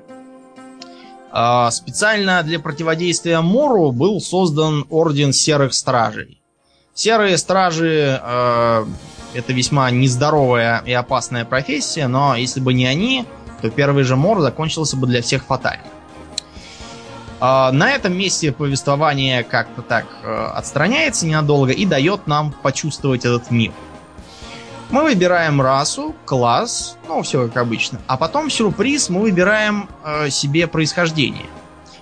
[1.31, 6.41] А, специально для противодействия мору был создан Орден Серых Стражей.
[6.93, 8.85] Серые Стражи э,
[9.33, 13.25] это весьма нездоровая и опасная профессия, но если бы не они,
[13.61, 15.85] то первый же мор закончился бы для всех фатально.
[17.39, 23.71] Э, на этом месте повествование как-то так отстраняется ненадолго и дает нам почувствовать этот мир.
[24.91, 27.99] Мы выбираем расу, класс, ну, все как обычно.
[28.07, 31.45] А потом сюрприз, мы выбираем э, себе происхождение.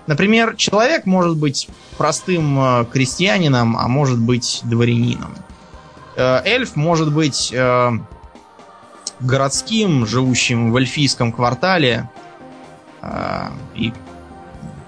[0.08, 5.36] Например, человек может быть простым э, крестьянином, а может быть дворянином.
[6.16, 7.92] Э, эльф может быть э,
[9.20, 12.10] городским, живущим в эльфийском квартале
[13.02, 13.92] э, и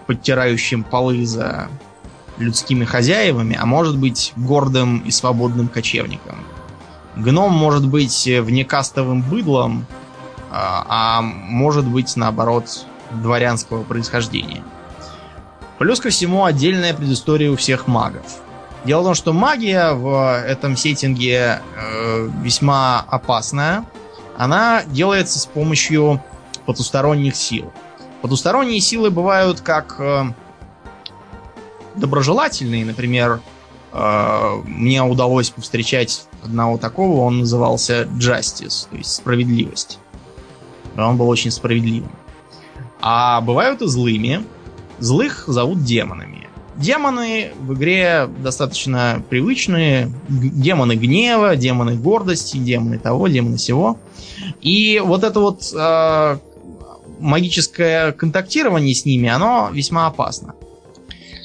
[0.08, 1.68] подтирающим полы за
[2.38, 6.38] людскими хозяевами, а может быть гордым и свободным кочевником.
[7.22, 9.86] Гном может быть внекастовым быдлом,
[10.52, 14.64] а, а может быть, наоборот, дворянского происхождения.
[15.78, 18.24] Плюс ко всему отдельная предыстория у всех магов.
[18.86, 23.86] Дело в том, что магия в этом сеттинге э, весьма опасная.
[24.38, 26.24] Она делается с помощью
[26.66, 27.74] потусторонних сил.
[28.22, 30.24] Потусторонние силы бывают как э,
[31.96, 33.42] доброжелательные, например,
[33.92, 40.00] э, мне удалось повстречать одного такого, он назывался Justice, то есть справедливость.
[40.98, 42.12] Он был очень справедливым.
[43.02, 44.44] А бывают и злыми.
[45.00, 46.50] Злых зовут демонами.
[46.76, 50.12] Демоны в игре достаточно привычные.
[50.28, 53.98] Демоны гнева, демоны гордости, демоны того, демоны всего.
[54.62, 56.38] И вот это вот э,
[57.20, 60.56] магическое контактирование с ними, оно весьма опасно.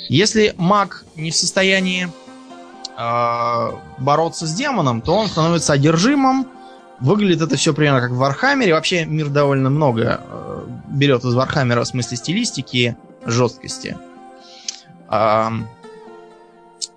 [0.09, 2.09] Если маг не в состоянии
[2.97, 6.47] э, бороться с демоном, то он становится одержимым.
[7.01, 8.75] Выглядит это все примерно как в Warhammer е.
[8.75, 13.97] Вообще мир довольно много э, берет из Warhammer а в смысле стилистики, жесткости.
[15.11, 15.49] Э,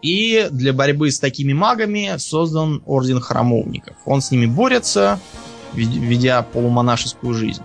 [0.01, 3.95] и для борьбы с такими магами создан Орден Храмовников.
[4.05, 5.19] Он с ними борется,
[5.73, 7.63] ведя полумонашескую жизнь.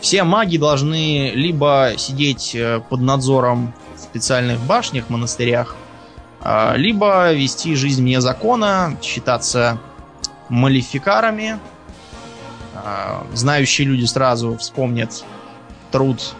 [0.00, 5.81] Все маги должны либо сидеть э, под надзором в специальных башнях, монастырях, а,
[6.76, 9.78] либо вести жизнь вне закона, считаться
[10.48, 11.58] малификарами.
[12.74, 15.24] А, знающие люди сразу вспомнят
[15.90, 16.34] труд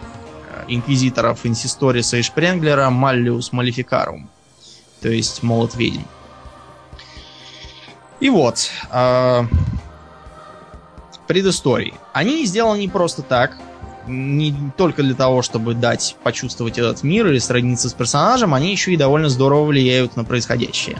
[0.49, 4.29] э, инквизиторов Инсисториса и Шпренглера Маллиус Малификарум,
[5.01, 6.01] то есть молот ведьм.
[8.19, 9.43] И вот, э,
[11.27, 11.93] предыстории.
[12.13, 13.57] Они сделаны не просто так,
[14.07, 18.93] не только для того, чтобы дать почувствовать этот мир или сродниться с персонажем, они еще
[18.93, 20.97] и довольно здорово влияют на происходящее.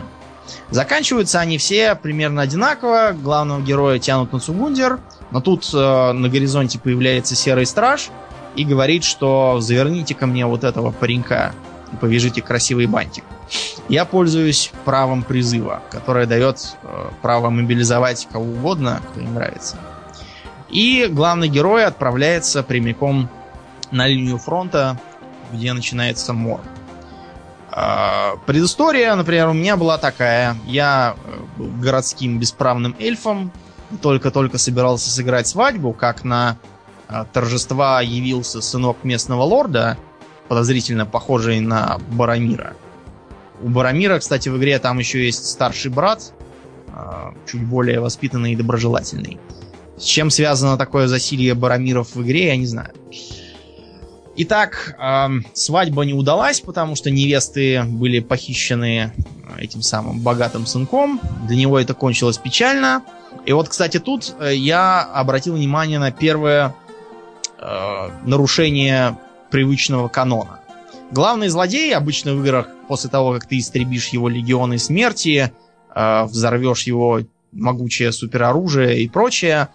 [0.70, 3.14] Заканчиваются они все примерно одинаково.
[3.14, 5.00] Главного героя тянут на Цугундер,
[5.32, 8.10] но тут э, на горизонте появляется серый страж
[8.56, 11.54] и говорит, что заверните ко мне вот этого паренька
[11.92, 13.24] и повяжите красивый бантик.
[13.90, 19.78] Я пользуюсь правом призыва, которое дает э, право мобилизовать кого угодно, кто им нравится.
[20.74, 23.30] И главный герой отправляется прямиком
[23.92, 25.00] на линию фронта,
[25.52, 26.62] где начинается мор.
[27.70, 30.58] А, предыстория, например, у меня была такая.
[30.66, 33.52] Я э, был городским бесправным эльфом,
[34.02, 36.58] только-только собирался сыграть свадьбу, как на
[37.08, 40.00] а, торжества явился сынок местного лорда,
[40.48, 42.74] подозрительно похожий на Барамира.
[43.62, 46.34] У Барамира, кстати, в игре там еще есть старший брат,
[46.88, 49.40] а, чуть более воспитанный и доброжелательный.
[49.98, 52.94] С чем связано такое засилье Барамиров в игре, я не знаю.
[54.36, 59.14] Итак, э, свадьба не удалась, потому что невесты были похищены
[59.60, 61.20] этим самым богатым сынком.
[61.48, 63.04] Для него это кончилось печально.
[63.46, 66.76] И вот, кстати, тут э, я обратил внимание на первое
[67.60, 69.18] э, нарушение
[69.52, 70.62] привычного канона.
[71.12, 75.52] Главный злодей обычно в играх, после того, как ты истребишь его легионы смерти,
[75.94, 77.20] э, взорвешь его
[77.54, 79.70] могучее супероружие и прочее,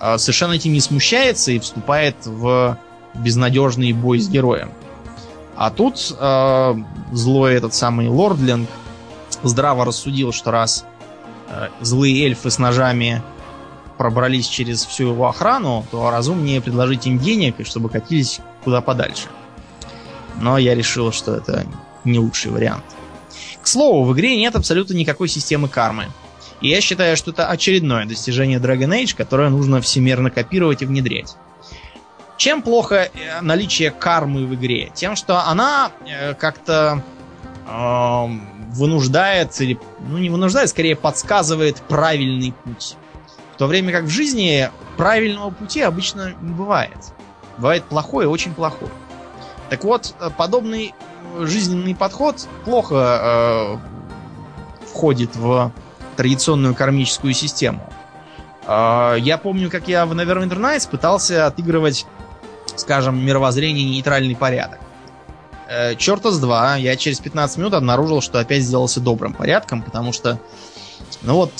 [0.00, 2.78] э, совершенно этим не смущается и вступает в
[3.14, 4.70] безнадежный бой с героем.
[5.56, 6.74] А тут э,
[7.12, 8.68] злой этот самый Лордлинг
[9.42, 10.84] здраво рассудил, что раз
[11.48, 13.22] э, злые эльфы с ножами
[13.98, 19.28] пробрались через всю его охрану, то разумнее предложить им денег, и чтобы катились куда подальше.
[20.40, 21.66] Но я решил, что это
[22.04, 22.84] не лучший вариант.
[23.60, 26.08] К слову, в игре нет абсолютно никакой системы кармы.
[26.62, 31.36] И я считаю, что это очередное достижение Dragon Age, которое нужно всемерно копировать и внедрять.
[32.36, 34.90] Чем плохо э, наличие кармы в игре?
[34.94, 37.02] Тем, что она э, как-то
[37.68, 38.26] э,
[38.72, 42.96] вынуждает, или, ну не вынуждает, скорее подсказывает правильный путь.
[43.54, 46.96] В то время как в жизни правильного пути обычно не бывает.
[47.58, 48.88] Бывает плохой и очень плохой.
[49.68, 50.94] Так вот, э, подобный
[51.40, 53.78] жизненный подход плохо
[54.80, 55.72] э, входит в
[56.16, 57.88] традиционную кармическую систему.
[58.66, 62.06] Э, я помню, как я в Neverwinter Nights пытался отыгрывать
[62.76, 64.80] скажем, мировоззрение нейтральный порядок.
[65.68, 70.12] Э, черта с два, я через 15 минут обнаружил, что опять сделался добрым порядком, потому
[70.12, 70.40] что,
[71.22, 71.52] ну вот,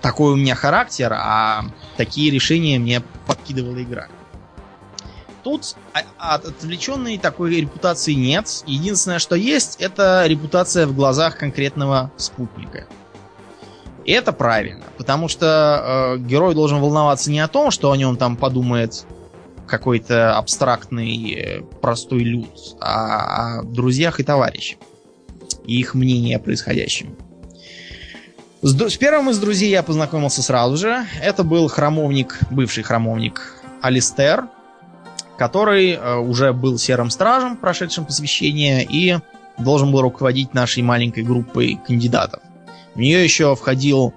[0.00, 1.64] такой у меня характер, а
[1.96, 4.08] такие решения мне подкидывала игра.
[5.42, 5.76] Тут
[6.16, 8.62] от отвлеченной такой репутации нет.
[8.66, 12.86] Единственное, что есть, это репутация в глазах конкретного спутника.
[14.04, 18.16] И это правильно, потому что э, герой должен волноваться не о том, что о нем
[18.16, 19.06] там подумает
[19.66, 24.78] какой-то абстрактный э, простой люд, а о друзьях и товарищах.
[25.64, 27.16] И их мнение о происходящем.
[28.60, 31.06] С, с первым из друзей я познакомился сразу же.
[31.22, 34.48] Это был храмовник, бывший храмовник Алистер,
[35.38, 39.18] который э, уже был серым стражем, прошедшим посвящение, и
[39.58, 42.42] должен был руководить нашей маленькой группой кандидатов.
[42.94, 44.14] В нее еще входил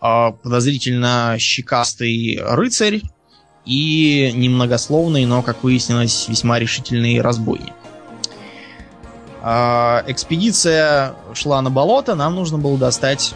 [0.00, 3.02] э, подозрительно щекастый рыцарь,
[3.64, 7.72] и немногословный, но, как выяснилось, весьма решительный разбойник.
[9.42, 13.34] А, экспедиция шла на болото, нам нужно было достать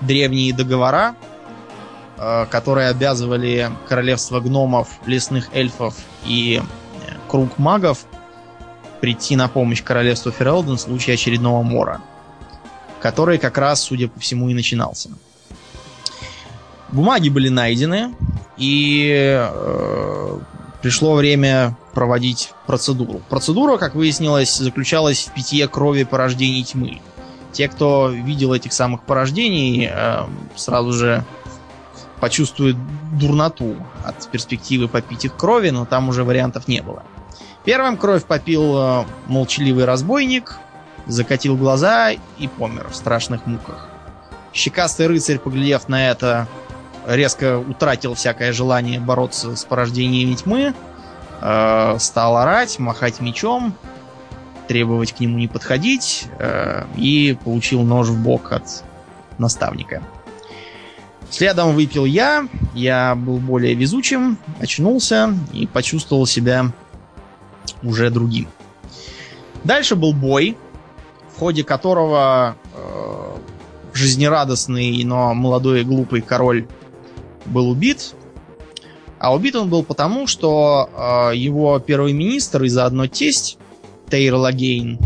[0.00, 1.16] древние договора,
[2.18, 8.04] а, которые обязывали королевство гномов, лесных эльфов и э, круг магов
[9.00, 12.00] прийти на помощь королевству Ферелден в случае очередного мора,
[13.06, 15.10] который как раз, судя по всему, и начинался.
[16.90, 18.16] Бумаги были найдены,
[18.56, 20.38] и э,
[20.82, 23.22] пришло время проводить процедуру.
[23.28, 27.00] Процедура, как выяснилось, заключалась в питье крови порождений тьмы.
[27.52, 30.24] Те, кто видел этих самых порождений, э,
[30.56, 31.24] сразу же
[32.18, 32.76] почувствуют
[33.12, 37.04] дурноту от перспективы попить их крови, но там уже вариантов не было.
[37.64, 40.58] Первым кровь попил э, молчаливый разбойник,
[41.06, 43.88] закатил глаза и помер в страшных муках.
[44.52, 46.48] Щекастый рыцарь, поглядев на это,
[47.06, 50.74] резко утратил всякое желание бороться с порождениями тьмы,
[51.40, 53.74] э, стал орать, махать мечом,
[54.66, 58.84] требовать к нему не подходить э, и получил нож в бок от
[59.38, 60.02] наставника.
[61.30, 66.72] Следом выпил я, я был более везучим, очнулся и почувствовал себя
[67.82, 68.48] уже другим.
[69.64, 70.56] Дальше был бой,
[71.36, 73.36] в ходе которого э,
[73.92, 76.66] жизнерадостный, но молодой и глупый король
[77.44, 78.14] был убит.
[79.18, 80.88] А убит он был потому, что
[81.30, 83.58] э, его первый министр и заодно тесть
[84.08, 84.98] Тейр Лагейн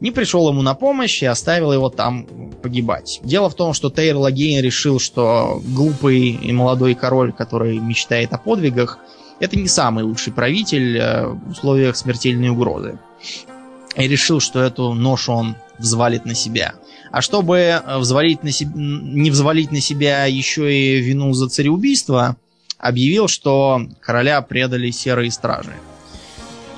[0.00, 2.26] не пришел ему на помощь и оставил его там
[2.62, 3.20] погибать.
[3.22, 8.38] Дело в том, что Тейр Лагейн решил, что глупый и молодой король, который мечтает о
[8.38, 8.98] подвигах,
[9.40, 12.98] это не самый лучший правитель э, в условиях смертельной угрозы.
[13.98, 16.74] И решил, что эту ношу он взвалит на себя.
[17.10, 22.36] А чтобы э, взвалить на себе, не взвалить на себя еще и вину за цареубийство,
[22.78, 25.74] объявил, что короля предали серые стражи.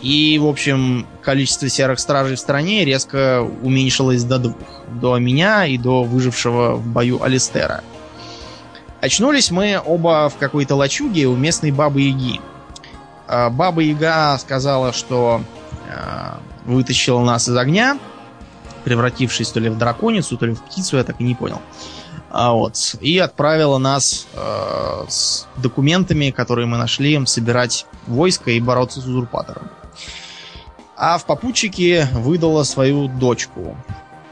[0.03, 4.57] И, в общем, количество серых стражей в стране резко уменьшилось до двух.
[4.89, 7.85] До меня и до выжившего в бою Алистера.
[9.03, 12.41] Очнулись мы оба в какой-то лачуге у местной бабы Яги.
[13.27, 15.43] А, баба Яга сказала, что
[16.65, 17.99] вытащила нас из огня,
[18.85, 21.61] превратившись то ли в драконицу, то ли в птицу, я так и не понял.
[22.31, 29.01] А вот, и отправила нас э, с документами, которые мы нашли, собирать войско и бороться
[29.01, 29.71] с узурпатором.
[30.97, 33.77] А в попутчике выдала свою дочку,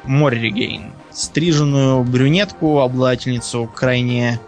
[0.05, 4.39] Морригейн, стриженную брюнетку, обладательницу крайне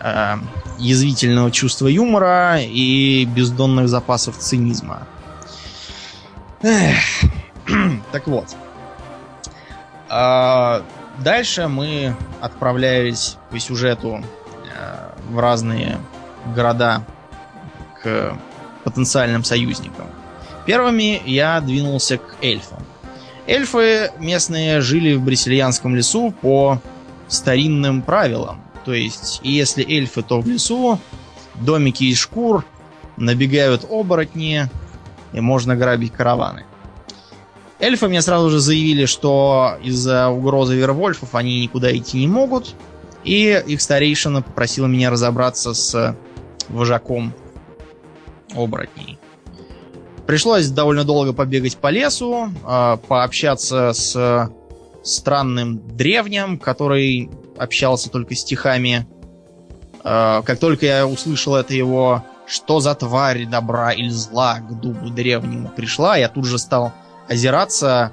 [0.00, 0.36] э,
[0.78, 5.06] язвительного чувства юмора и бездонных запасов цинизма.
[8.12, 8.46] Так вот.
[10.08, 10.82] А,
[11.18, 14.22] дальше мы отправлялись по сюжету
[14.74, 15.98] э, в разные
[16.54, 17.04] города
[18.02, 18.36] к
[18.84, 20.06] потенциальным союзникам.
[20.64, 22.82] Первыми я двинулся к эльфам.
[23.46, 26.80] Эльфы местные жили в бресильянском лесу по
[27.28, 28.62] старинным правилам.
[28.84, 30.98] То есть, если эльфы, то в лесу,
[31.54, 32.64] домики из шкур,
[33.16, 34.68] набегают оборотни,
[35.32, 36.64] и можно грабить караваны.
[37.80, 42.74] Эльфы мне сразу же заявили, что из-за угрозы вервольфов они никуда идти не могут,
[43.24, 46.16] и их старейшина попросила меня разобраться с
[46.68, 47.32] вожаком
[48.54, 49.18] оборотней.
[50.26, 54.50] Пришлось довольно долго побегать по лесу, а, пообщаться с
[55.02, 59.06] странным древним, который общался только стихами.
[60.04, 65.10] А, как только я услышал это его «Что за тварь добра или зла к дубу
[65.10, 66.92] древнему пришла», я тут же стал
[67.28, 68.12] озираться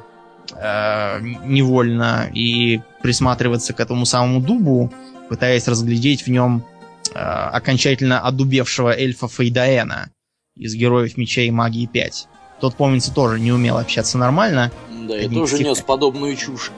[0.54, 4.92] э, невольно и присматриваться к этому самому дубу,
[5.30, 6.66] пытаясь разглядеть в нем
[7.14, 10.10] э, окончательно одубевшего эльфа Фейдаэна
[10.56, 12.28] из Героев Меча и Магии 5.
[12.62, 14.72] Тот, помнится, тоже не умел общаться нормально.
[15.08, 16.72] Да, и тоже нес подобную чушь.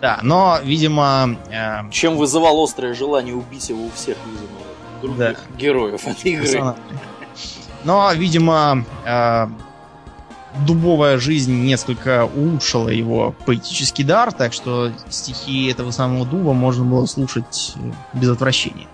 [0.00, 1.36] Да, но, видимо...
[1.50, 1.90] Э...
[1.90, 4.57] Чем вызывал острое желание убить его у всех, видимо,
[5.00, 5.56] других да.
[5.56, 6.74] героев этой игры.
[7.84, 9.46] Но, видимо, э,
[10.66, 17.06] дубовая жизнь несколько улучшила его поэтический дар, так что стихи этого самого дуба можно было
[17.06, 17.74] слушать
[18.12, 18.86] без отвращения.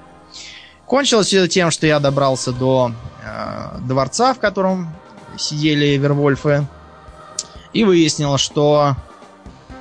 [0.86, 2.92] Кончилось все тем, что я добрался до
[3.24, 4.88] э, дворца, в котором
[5.36, 6.66] сидели вервольфы,
[7.72, 8.94] и выяснил, что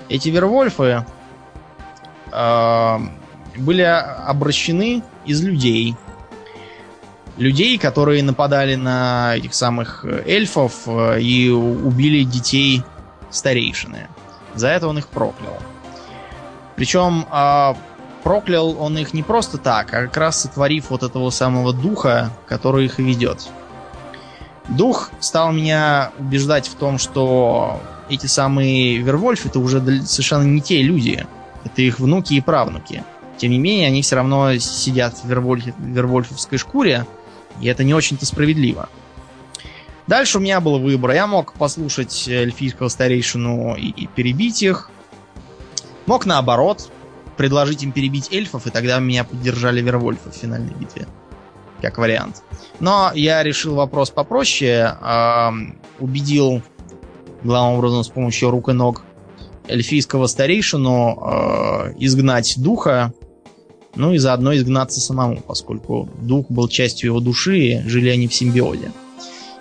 [0.10, 1.06] эти вервольфы
[2.32, 3.00] э,
[3.58, 5.96] были обращены из людей,
[7.38, 12.84] людей, которые нападали на этих самых э, эльфов э, и убили детей
[13.30, 14.08] старейшины.
[14.56, 15.58] За это он их проклял.
[16.76, 17.76] Причем а,
[18.24, 22.86] проклял он их не просто так, а как раз сотворив вот этого самого духа, который
[22.86, 23.48] их ведет.
[24.70, 30.82] Дух стал меня убеждать в том, что эти самые Вервольфы это уже совершенно не те
[30.82, 31.26] люди.
[31.64, 33.04] Это их внуки и правнуки.
[33.38, 37.06] Тем не менее, они все равно сидят в Вервольф, Вервольфовской шкуре,
[37.62, 38.90] и это не очень-то справедливо.
[40.08, 41.12] Дальше у меня был выбор.
[41.12, 44.90] Я мог послушать эльфийского старейшину и, и перебить их.
[46.06, 46.90] Мог наоборот
[47.38, 51.08] предложить им перебить эльфов, и тогда меня поддержали Вервольфы в финальной битве.
[51.82, 52.44] Как вариант.
[52.80, 54.96] Но я решил вопрос попроще.
[55.02, 55.50] Э,
[56.00, 56.62] убедил,
[57.44, 59.04] главным образом, с помощью рук и ног
[59.68, 63.14] эльфийского старейшину э, изгнать духа
[63.96, 68.34] ну и заодно изгнаться самому, поскольку дух был частью его души, и жили они в
[68.34, 68.92] симбиозе.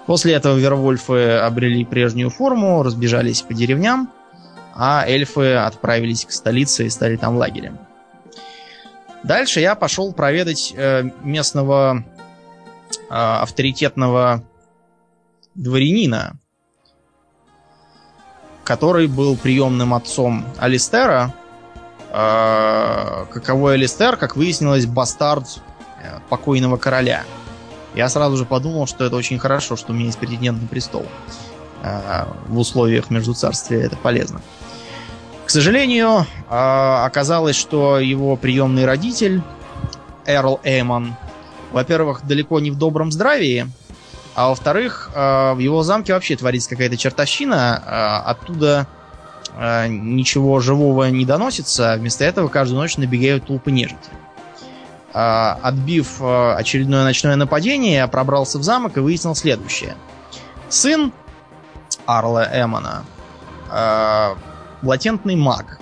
[0.06, 4.10] После этого вервольфы обрели прежнюю форму, разбежались по деревням,
[4.74, 7.78] а эльфы отправились к столице и стали там лагерем.
[9.22, 12.04] Дальше я пошел проведать э, местного
[12.88, 14.42] э, авторитетного
[15.54, 16.36] дворянина,
[18.64, 21.34] который был приемным отцом Алистера,
[22.12, 25.46] каковой Алистер, как выяснилось, бастард
[26.02, 27.24] э, покойного короля.
[27.94, 31.06] Я сразу же подумал, что это очень хорошо, что у меня есть претендент на престол.
[31.82, 34.40] Э, в условиях между царствия это полезно.
[35.46, 39.42] К сожалению, э, оказалось, что его приемный родитель,
[40.26, 41.14] Эрл Эймон,
[41.72, 43.66] во-первых, далеко не в добром здравии,
[44.34, 48.86] а во-вторых, э, в его замке вообще творится какая-то чертовщина, э, оттуда
[49.56, 54.10] э, ничего живого не доносится, а вместо этого каждую ночь набегают толпы нежити.
[55.14, 59.94] Э, отбив э, очередное ночное нападение, я пробрался в замок и выяснил следующее.
[60.68, 61.12] Сын
[62.06, 63.04] Арла Эмона
[63.70, 64.34] э,
[64.82, 65.78] латентный маг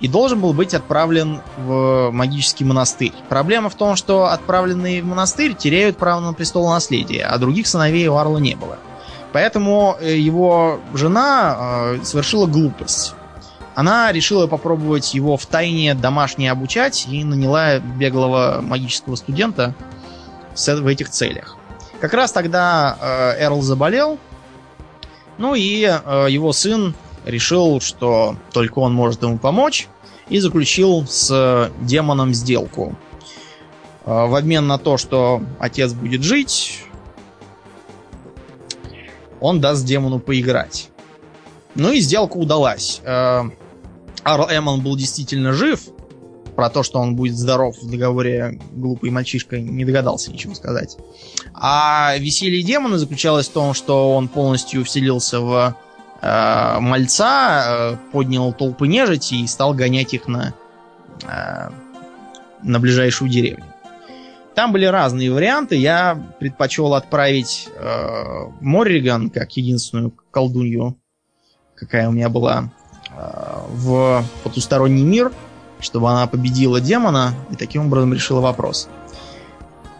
[0.00, 3.12] и должен был быть отправлен в магический монастырь.
[3.28, 8.08] Проблема в том, что отправленные в монастырь теряют право на престол наследия, а других сыновей
[8.08, 8.78] у Арла не было.
[9.32, 13.14] Поэтому э, его жена э, совершила глупость.
[13.74, 19.74] Она решила попробовать его в тайне домашне обучать и наняла беглого магического студента
[20.54, 21.56] в этих целях.
[22.00, 24.18] Как раз тогда э, Эрл заболел,
[25.38, 29.88] Ну и э, его сын решил, что только он может ему помочь,
[30.28, 32.96] и заключил с демоном сделку.
[34.04, 36.84] Э, в обмен на то, что отец будет жить,
[39.40, 40.90] он даст демону поиграть.
[41.74, 43.00] Ну и сделка удалась.
[43.04, 43.44] Э,
[44.24, 45.80] Арл Эммон был действительно жив.
[46.56, 50.98] Про то, что он будет здоров в договоре, глупый мальчишка не догадался ничего сказать.
[51.54, 55.76] А веселье демона заключалось в том, что он полностью вселился в
[56.20, 60.52] э, мальца, э, поднял толпы нежити и стал гонять их на,
[61.22, 61.70] э,
[62.62, 63.69] на ближайшую деревню.
[64.60, 65.74] Там были разные варианты.
[65.76, 70.98] Я предпочел отправить э, Морриган как единственную колдунью,
[71.74, 72.70] какая у меня была,
[73.08, 73.22] э,
[73.70, 75.32] в потусторонний мир,
[75.80, 78.90] чтобы она победила демона и таким образом решила вопрос.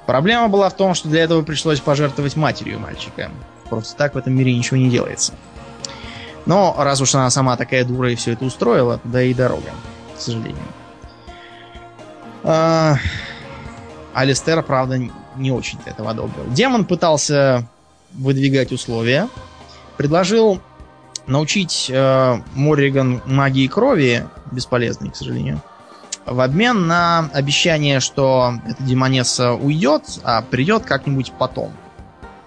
[0.05, 3.31] Проблема была в том, что для этого пришлось пожертвовать матерью мальчика.
[3.71, 5.33] Просто так в этом мире ничего не делается.
[6.45, 9.71] Но раз уж она сама такая дура и все это устроила, туда и дорога,
[10.19, 10.59] к сожалению.
[12.43, 12.97] А,
[14.15, 15.01] Алистер, правда,
[15.37, 16.45] не очень-то этого одобрил.
[16.49, 17.67] Демон пытался
[18.13, 19.29] выдвигать условия.
[19.97, 20.61] Предложил
[21.27, 25.63] научить э, Морриган магии крови, бесполезной, к сожалению,
[26.27, 31.73] в обмен на обещание, что эта демонесса уйдет, а придет как-нибудь потом.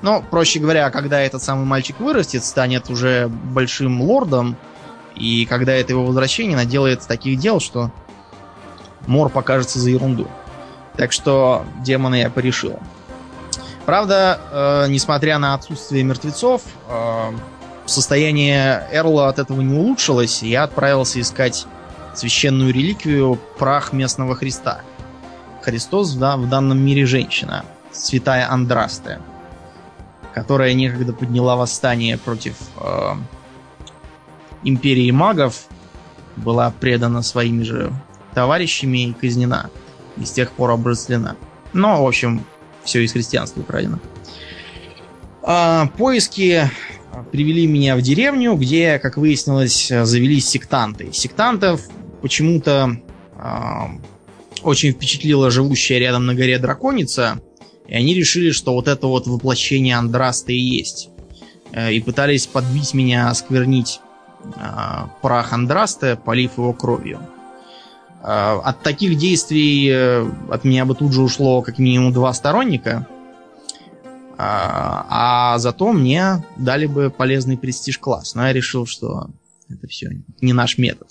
[0.01, 4.57] Но, проще говоря, когда этот самый мальчик вырастет, станет уже большим лордом,
[5.15, 7.91] и когда это его возвращение наделает таких дел, что
[9.07, 10.27] Мор покажется за ерунду.
[10.95, 12.79] Так что демона я порешил.
[13.85, 17.31] Правда, э, несмотря на отсутствие мертвецов, э,
[17.85, 21.65] состояние Эрла от этого не улучшилось, и я отправился искать
[22.13, 24.81] священную реликвию прах местного Христа.
[25.61, 29.19] Христос да, в данном мире женщина, святая Андрасте,
[30.33, 33.13] которая некогда подняла восстание против э,
[34.63, 35.65] империи магов,
[36.35, 37.91] была предана своими же
[38.33, 39.69] товарищами и казнена
[40.17, 41.37] и с тех пор обрыслена.
[41.73, 42.43] Но, в общем,
[42.83, 43.99] все из христианства украдено.
[45.41, 46.69] А, поиски
[47.31, 51.11] привели меня в деревню, где, как выяснилось, завелись сектанты.
[51.11, 51.81] Сектантов
[52.21, 52.97] почему-то
[53.35, 53.91] а,
[54.63, 57.41] очень впечатлила живущая рядом на горе драконица,
[57.87, 61.09] и они решили, что вот это вот воплощение Андраста и есть.
[61.73, 63.99] Э, и пытались подбить меня, осквернить
[64.45, 64.49] э,
[65.21, 67.19] прах Андраста, полив его кровью.
[68.23, 73.05] А, от таких действий э, от меня бы тут же ушло как минимум два сторонника.
[74.37, 78.35] А, а зато мне дали бы полезный престиж-класс.
[78.35, 79.27] Но я решил, что
[79.69, 81.09] это все не наш метод.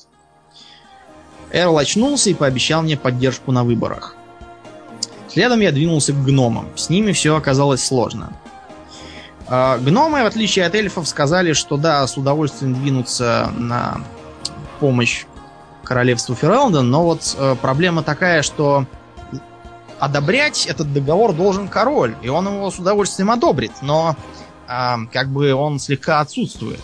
[1.53, 4.17] Эрл очнулся и пообещал мне поддержку на выборах.
[5.29, 6.69] Следом я двинулся к гномам.
[6.77, 8.33] С ними все оказалось сложно.
[9.49, 14.01] Гномы, в отличие от эльфов, сказали, что да, с удовольствием двинутся на
[14.81, 15.27] помощь
[15.93, 18.87] королевству Ферелден, но вот э, проблема такая, что
[19.99, 24.17] одобрять этот договор должен король, и он его с удовольствием одобрит, но
[24.67, 26.81] э, как бы он слегка отсутствует.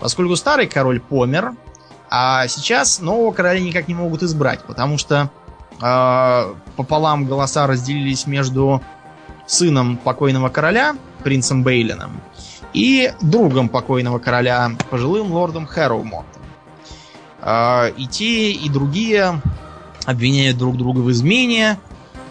[0.00, 1.52] Поскольку старый король помер,
[2.10, 5.30] а сейчас нового короля никак не могут избрать, потому что
[5.80, 8.82] э, пополам голоса разделились между
[9.46, 12.20] сыном покойного короля, принцем Бейлином,
[12.74, 16.41] и другом покойного короля, пожилым лордом Хэроумонтом.
[17.42, 19.42] А, и те, и другие
[20.06, 21.78] обвиняют друг друга в измене.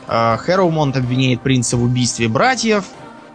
[0.07, 2.85] А, Хэроумонт обвиняет принца в убийстве братьев.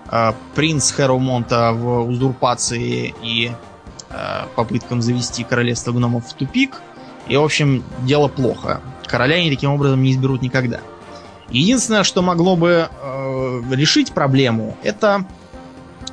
[0.09, 3.53] А, принц Хэроумонта в узурпации и
[4.55, 6.81] попыткам завести королевство гномов в тупик.
[7.29, 8.81] И, в общем, дело плохо.
[9.05, 10.81] Короля они таким образом не изберут никогда.
[11.51, 15.27] Единственное, что могло бы э, решить проблему, это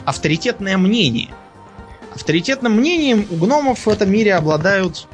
[0.06, 1.30] авторитетное мнение.
[2.14, 5.08] Авторитетным мнением у гномов в этом мире обладают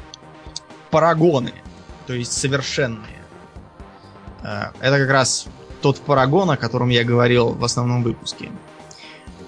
[0.90, 1.52] парагоны,
[2.06, 3.20] то есть совершенные.
[4.42, 5.46] Э, это как раз
[5.80, 8.50] тот парагон, о котором я говорил в основном выпуске.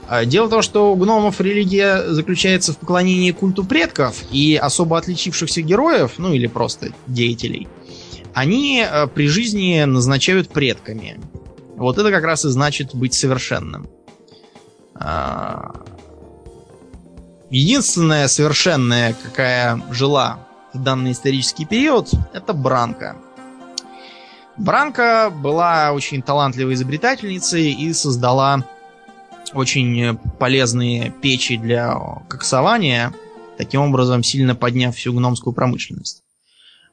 [0.09, 4.99] Э, дело в том, что у гномов религия заключается в поклонении культу предков и особо
[4.99, 7.69] отличившихся героев, ну или просто деятелей,
[8.35, 11.21] они э, при жизни назначают предками.
[11.77, 13.89] Вот это как раз и значит быть совершенным.
[17.51, 23.17] Единственная совершенная, какая жила данный исторический период, это Бранка.
[24.57, 28.65] Бранка была очень талантливой изобретательницей и создала
[29.55, 31.97] очень полезные печи для
[32.29, 33.13] коксования,
[33.57, 36.23] таким образом сильно подняв всю гномскую промышленность.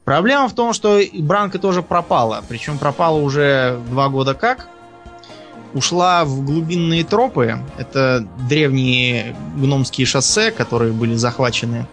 [0.05, 4.67] Проблема в том, что Бранка тоже пропала, причем пропала уже два года как.
[5.73, 7.59] ушла в глубинные тропы.
[7.77, 11.85] Это древние гномские шоссе, которые были захвачены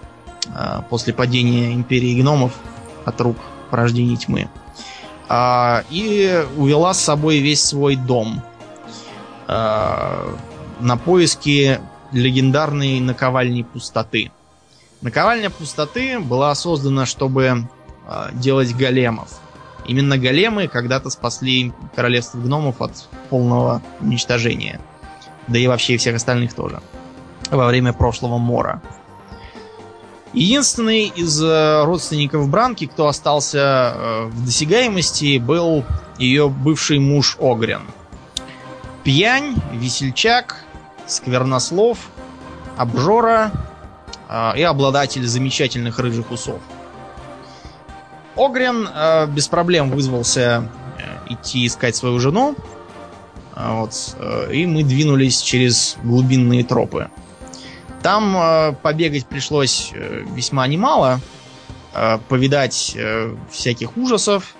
[0.88, 2.52] после падения империи гномов
[3.04, 3.36] от рук
[3.70, 4.48] порождений тьмы.
[5.28, 8.42] Э, и увела с собой весь свой дом
[9.48, 10.36] э,
[10.80, 11.80] на поиски
[12.12, 14.30] легендарной наковальни пустоты.
[15.02, 17.68] Наковальня пустоты была создана, чтобы
[18.06, 19.40] э, делать големов.
[19.86, 24.80] Именно големы когда-то спасли королевство гномов от полного уничтожения.
[25.46, 26.80] Да и вообще всех остальных тоже.
[27.50, 28.82] Во время прошлого мора.
[30.36, 35.82] Единственный из э, родственников Бранки, кто остался э, в досягаемости, был
[36.18, 37.80] ее бывший муж Огрен.
[39.02, 40.62] Пьянь, весельчак,
[41.06, 42.10] сквернослов,
[42.76, 43.50] обжора
[44.28, 46.60] э, и обладатель замечательных рыжих усов.
[48.36, 50.70] Огрен э, без проблем вызвался
[51.30, 52.54] идти искать свою жену.
[53.56, 54.14] Вот,
[54.52, 57.08] и мы двинулись через глубинные тропы.
[58.06, 61.20] Там э, побегать пришлось э, весьма немало.
[61.92, 64.54] Э, повидать э, всяких ужасов.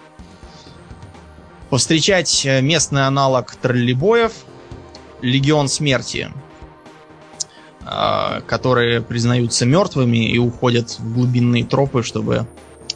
[1.71, 4.33] Повстречать э, местный аналог троллейбоев.
[5.23, 6.29] Легион смерти.
[7.83, 12.49] Э, которые признаются мертвыми и уходят в глубинные тропы, чтобы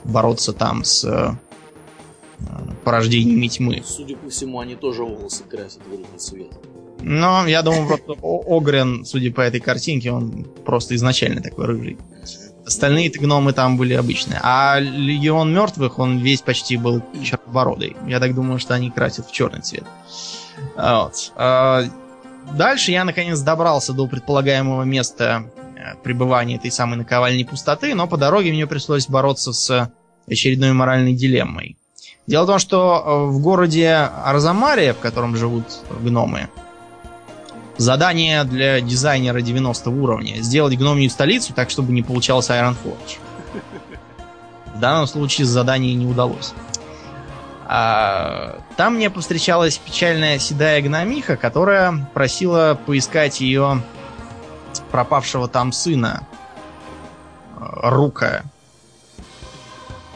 [0.03, 1.31] бороться там с э,
[2.83, 3.85] порождениями тьмы.
[3.87, 6.51] Судя по всему, они тоже волосы красят в рыжий цвет.
[7.03, 11.99] Но я думаю, просто Огрен, судя по этой картинке, он просто изначально такой рыжий.
[12.67, 14.39] Остальные гномы там были обычные.
[14.43, 17.97] А Легион мертвых, он весь почти был чернобородый.
[18.07, 19.85] Я так думаю, что они красят в черный цвет.
[20.77, 21.33] Вот.
[21.37, 21.85] А,
[22.55, 25.45] Дальше я наконец добрался до предполагаемого места
[25.77, 29.93] э, пребывания этой самой наковальни пустоты, но по дороге мне пришлось бороться с
[30.29, 31.77] очередной моральной дилеммой.
[32.27, 33.93] Дело в том, что э, в городе
[34.25, 35.65] Арзамария, в котором живут
[36.01, 36.49] гномы,
[37.77, 43.19] задание для дизайнера 90 уровня сделать гномию столицу так, чтобы не получался Iron Forge.
[44.75, 46.55] В данном случае задание не удалось.
[47.67, 53.83] А, там мне повстречалась печальная седая гномиха, которая просила поискать ее
[54.91, 56.27] пропавшего там сына.
[57.59, 58.43] э, Рука.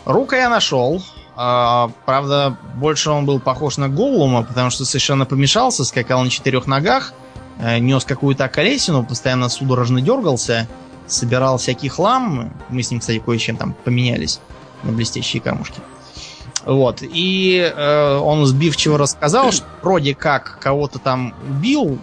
[0.04, 1.02] Рука я нашел.
[1.36, 6.66] А, правда, больше он был похож на Голлума, потому что совершенно помешался, скакал на четырех
[6.66, 7.12] ногах,
[7.58, 10.68] нес какую-то колесину, постоянно судорожно дергался,
[11.06, 12.52] собирал всякий хлам.
[12.68, 14.40] Мы с ним, кстати, кое-чем там поменялись
[14.82, 15.80] на блестящие камушки.
[16.64, 16.98] Вот.
[17.02, 21.98] И э, он сбивчиво рассказал, что вроде как кого-то там убил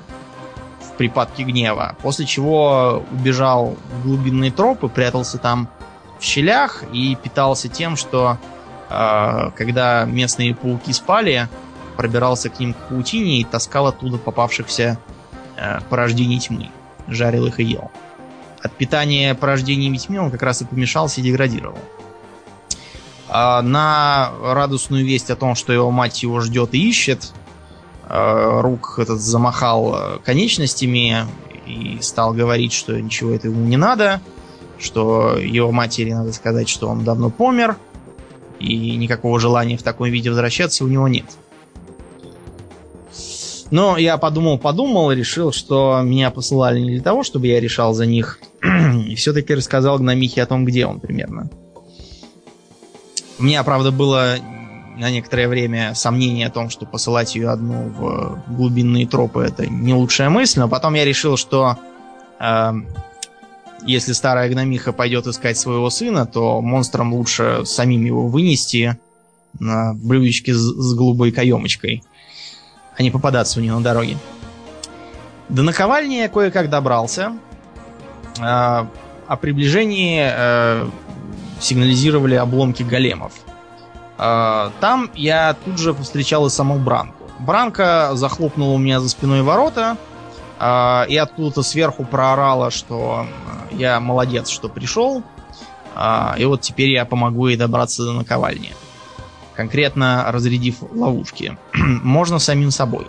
[0.81, 5.67] в припадке гнева, после чего убежал в глубинные тропы, прятался там
[6.19, 8.37] в щелях и питался тем, что
[8.89, 11.49] э, когда местные пауки спали,
[11.97, 15.10] пробирался к ним к паутине и таскал оттуда попавшихся э,
[15.89, 16.69] порождений тьмы.
[17.07, 17.91] Жарил их и ел.
[18.61, 21.77] От питания порождениями тьмы он как раз и помешался и деградировал.
[23.27, 27.31] А на радостную весть о том, что его мать его ждет и ищет,
[28.07, 31.25] э, Рук этот замахал э, конечностями
[31.65, 34.19] и стал говорить, что ничего этого ему не надо,
[34.77, 37.77] что его матери надо сказать, что он давно помер,
[38.59, 41.25] и никакого желания в таком виде возвращаться у него нет.
[43.71, 48.05] Но я подумал-подумал и решил, что меня посылали не для того, чтобы я решал за
[48.05, 48.39] них,
[49.07, 51.49] и все-таки рассказал гномихе о том, где он примерно.
[53.39, 54.35] У меня, правда, было
[54.97, 59.93] на некоторое время сомнение о том, что посылать ее одну в глубинные тропы это не
[59.93, 61.77] лучшая мысль, но потом я решил, что
[62.39, 62.71] э,
[63.85, 68.99] если старая гномиха пойдет искать своего сына, то монстрам лучше самим его вынести
[69.59, 72.03] на блюдечке с, с голубой каемочкой,
[73.01, 74.17] а не попадаться у нее на дороге.
[75.49, 77.33] До наковальни я кое-как добрался.
[78.39, 78.85] Э,
[79.27, 80.87] о приближении э,
[81.59, 83.33] сигнализировали обломки големов.
[84.17, 87.25] Э, Там я тут же повстречал и саму Бранку.
[87.39, 89.97] Бранка захлопнула у меня за спиной ворота
[90.59, 93.25] э, и откуда-то сверху проорала, что
[93.71, 95.23] э, я молодец, что пришел.
[95.95, 98.73] э, И вот теперь я помогу ей добраться до наковальни.
[99.55, 101.57] Конкретно разрядив ловушки.
[101.73, 103.07] Можно самим собой.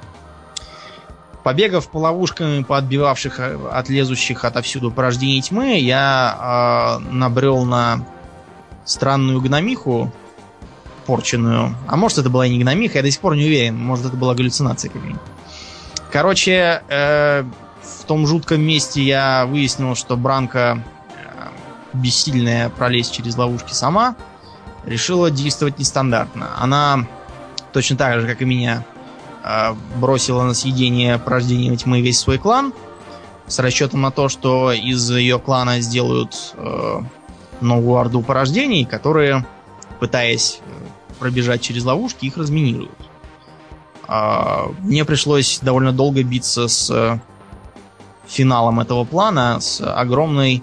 [1.42, 8.06] Побегав по ловушкам, поотбивавших э, от лезущих отовсюду порождений тьмы, я э, набрел на
[8.84, 10.12] странную гномиху,
[11.06, 11.74] порченную.
[11.88, 13.76] А может, это была и не гномиха, я до сих пор не уверен.
[13.76, 15.20] Может, это была галлюцинация какая-нибудь.
[16.10, 17.44] Короче, э,
[17.82, 20.82] в том жутком месте я выяснил, что Бранка,
[21.14, 21.48] э,
[21.92, 24.14] бессильная пролезть через ловушки сама,
[24.84, 26.50] решила действовать нестандартно.
[26.58, 27.06] Она
[27.72, 28.84] точно так же, как и меня,
[29.44, 32.72] э, бросила на съедение порождение тьмы весь свой клан
[33.46, 37.00] с расчетом на то, что из ее клана сделают э,
[37.60, 39.46] новую орду порождений, которые,
[40.00, 40.70] пытаясь э,
[41.18, 42.90] пробежать через ловушки, их разминируют.
[44.08, 47.18] Э, мне пришлось довольно долго биться с э,
[48.26, 50.62] финалом этого плана, с огромной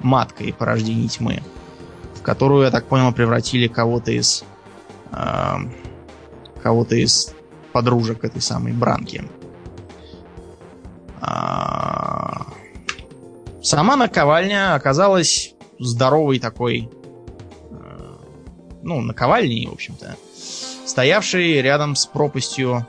[0.00, 1.42] маткой порождений тьмы,
[2.22, 4.44] которую, я так понял, превратили кого-то из
[5.12, 5.56] э,
[6.62, 7.34] кого-то из
[7.72, 9.24] подружек этой самой Бранки.
[11.20, 12.46] А...
[13.62, 16.90] Сама наковальня оказалась здоровой такой,
[17.70, 18.16] э,
[18.82, 20.16] ну, наковальней, в общем-то,
[20.84, 22.86] стоявшей рядом с пропастью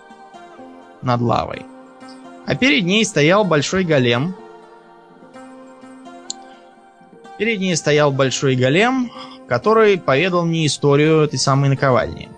[1.01, 1.65] над лавой.
[2.45, 4.35] А перед ней стоял большой голем.
[7.37, 9.11] Перед ней стоял большой голем,
[9.47, 12.29] который поведал мне историю этой самой наковальни.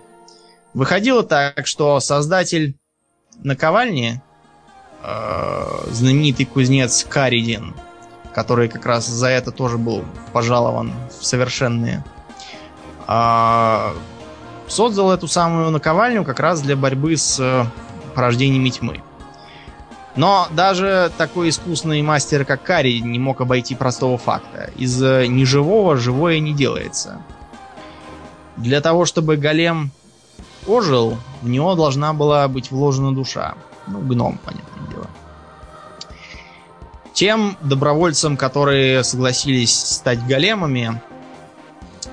[0.74, 2.76] Выходило так, что создатель
[3.43, 4.22] наковальни,
[5.04, 7.74] э, знаменитый кузнец Каридин,
[8.34, 12.04] который как раз за это тоже был пожалован в совершенные,
[13.08, 13.93] э,
[14.68, 17.66] создал эту самую наковальню как раз для борьбы с э,
[18.14, 19.02] порождениями тьмы.
[20.16, 24.70] Но даже такой искусный мастер, как Кари, не мог обойти простого факта.
[24.78, 27.22] Из неживого живое не делается.
[28.55, 29.91] Для того, чтобы голем
[30.68, 33.55] ожил, в него должна была быть вложена душа.
[33.88, 35.07] Ну, гном, понятное дело.
[37.13, 41.01] Тем добровольцам, которые согласились стать големами,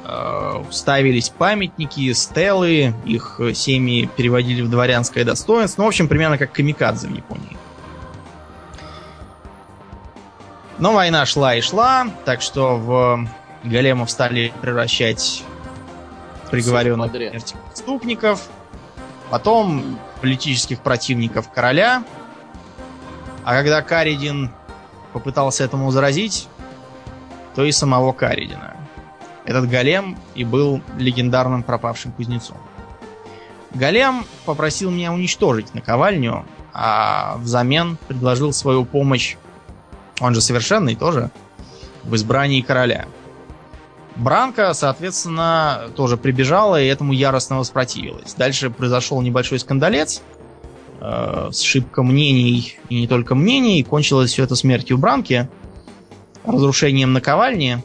[0.04, 5.82] э, ставились памятники, стелы, их семьи переводили в дворянское достоинство.
[5.82, 7.56] Ну, в общем, примерно как камикадзе в Японии.
[10.82, 13.28] Но война шла и шла, так что в
[13.62, 15.44] големов стали превращать
[16.50, 18.48] приговоренных смерти преступников,
[19.30, 22.02] потом политических противников короля.
[23.44, 24.50] А когда Каридин
[25.12, 26.48] попытался этому заразить,
[27.54, 28.76] то и самого Каридина.
[29.44, 32.56] Этот голем и был легендарным пропавшим кузнецом.
[33.72, 39.36] Голем попросил меня уничтожить наковальню, а взамен предложил свою помощь,
[40.20, 41.30] он же совершенный тоже,
[42.04, 43.06] в избрании короля.
[44.16, 48.34] Бранка, соответственно, тоже прибежала и этому яростно воспротивилась.
[48.34, 50.22] Дальше произошел небольшой скандалец,
[51.00, 55.48] э, сшибка мнений и не только мнений, кончилось все это смертью Бранки,
[56.44, 57.82] разрушением наковальни,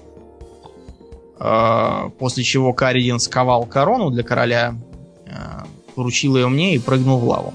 [1.39, 4.75] э, после чего Каридин сковал корону для короля,
[5.25, 5.31] э,
[5.95, 7.53] поручил ее мне и прыгнул в лаву.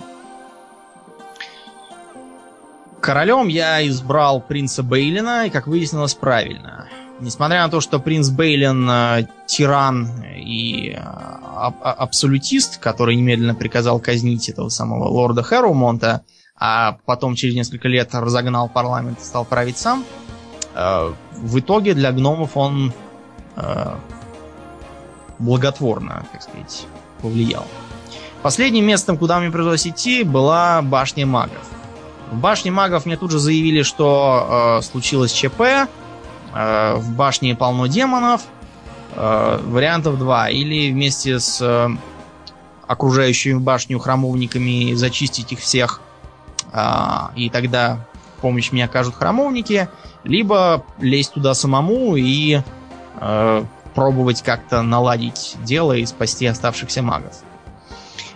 [3.02, 6.86] Королем я избрал принца Бейлина, и, как выяснилось, правильно.
[7.18, 13.98] Несмотря на то, что принц Бейлин э, тиран и э, аб абсолютист, который немедленно приказал
[13.98, 16.22] казнить этого самого лорда Хэрумонта,
[16.56, 20.04] а потом через несколько лет разогнал парламент и стал править сам,
[20.76, 22.92] э, в итоге для гномов он
[23.56, 23.94] э,
[25.40, 26.86] благотворно, так сказать,
[27.20, 27.66] повлиял.
[28.42, 31.81] Последним местом, куда мне пришлось идти, была башня магов.
[32.32, 35.62] В башне магов мне тут же заявили, что э, случилось ЧП,
[36.54, 38.42] Э, в башне полно демонов.
[39.14, 40.48] Э, вариантов два.
[40.50, 41.88] Или вместе с э,
[42.86, 46.00] окружающими башню храмовниками зачистить их всех.
[47.36, 48.06] И тогда
[48.40, 49.88] помощь мне окажут храмовники.
[50.24, 52.62] Либо лезть туда самому и
[53.94, 57.34] пробовать как-то наладить дело и спасти оставшихся магов.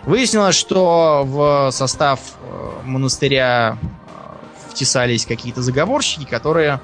[0.07, 2.21] Выяснилось, что в состав
[2.85, 3.77] монастыря
[4.69, 6.79] втесались какие-то заговорщики, которые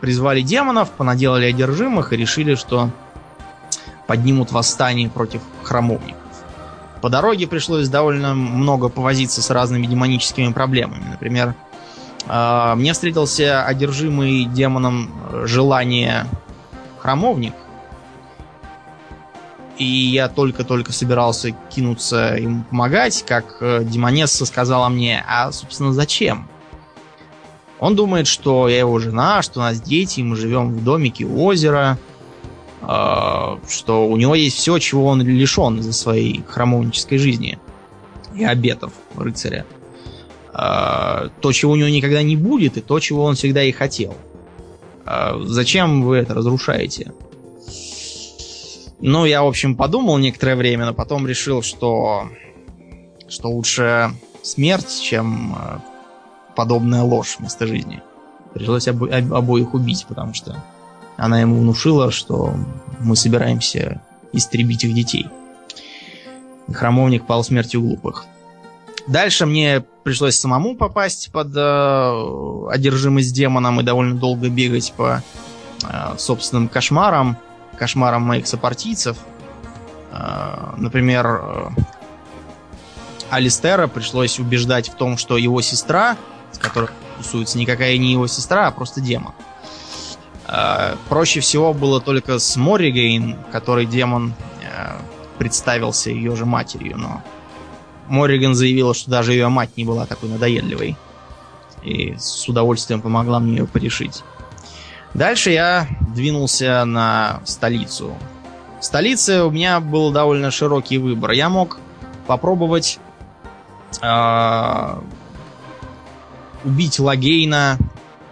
[0.00, 2.88] призвали демонов, понаделали одержимых и решили, что
[4.06, 6.16] поднимут восстание против храмовников.
[7.02, 11.04] По дороге пришлось довольно много повозиться с разными демоническими проблемами.
[11.10, 11.54] Например,
[12.26, 15.10] а, мне встретился одержимый демоном
[15.44, 16.24] желание
[16.98, 17.52] храмовник.
[19.78, 26.48] И я только-только собирался кинуться им помогать, как э, демонесса сказала мне, а, собственно, зачем?
[27.78, 31.44] Он думает, что я его жена, что у нас дети, мы живем в домике у
[31.44, 31.96] озера,
[32.82, 37.60] э, что у него есть все, чего он лишен за своей храмовнической жизни
[38.34, 39.64] и обетов рыцаря.
[40.52, 44.16] Э, то, чего у него никогда не будет, и то, чего он всегда и хотел.
[45.44, 47.14] Зачем вы это разрушаете?
[49.00, 52.28] Ну, я, в общем, подумал некоторое время, но потом решил, что,
[53.28, 54.10] что лучше
[54.42, 55.56] смерть, чем
[56.56, 58.02] подобная ложь вместо жизни.
[58.54, 60.62] Пришлось обо- обоих убить, потому что
[61.16, 62.54] она ему внушила, что
[62.98, 64.00] мы собираемся
[64.32, 65.26] истребить их детей.
[66.72, 68.26] Храмовник пал смертью глупых.
[69.06, 75.22] Дальше мне пришлось самому попасть под э, одержимость демоном и довольно долго бегать по
[75.82, 77.38] э, собственным кошмарам,
[77.78, 79.16] кошмарам моих сопартийцев.
[80.10, 81.68] Э, например, э,
[83.30, 86.16] Алистера пришлось убеждать в том, что его сестра,
[86.52, 89.32] с которой тусуется, никакая не его сестра, а просто демон.
[90.46, 94.98] Э, проще всего было только с Морригейн, который демон э,
[95.38, 97.22] представился ее же матерью, но
[98.08, 100.96] Морриган заявила, что даже ее мать не была такой надоедливой.
[101.82, 104.24] И с удовольствием помогла мне ее порешить.
[105.14, 108.14] Дальше я двинулся на столицу.
[108.80, 111.32] В столице у меня был довольно широкий выбор.
[111.32, 111.78] Я мог
[112.26, 113.00] попробовать
[114.00, 115.00] э,
[116.64, 117.78] убить Лагейна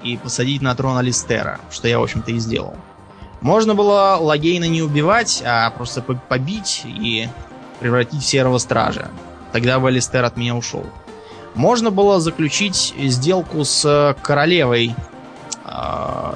[0.03, 2.77] и посадить на трон Алистера, что я, в общем-то, и сделал.
[3.41, 7.29] Можно было Лагейна не убивать, а просто побить и
[7.81, 9.09] превратить в серого стража.
[9.53, 10.85] Тогда бы Алистер от меня ушел.
[11.55, 14.95] Можно было заключить сделку с королевой,
[15.65, 16.33] э,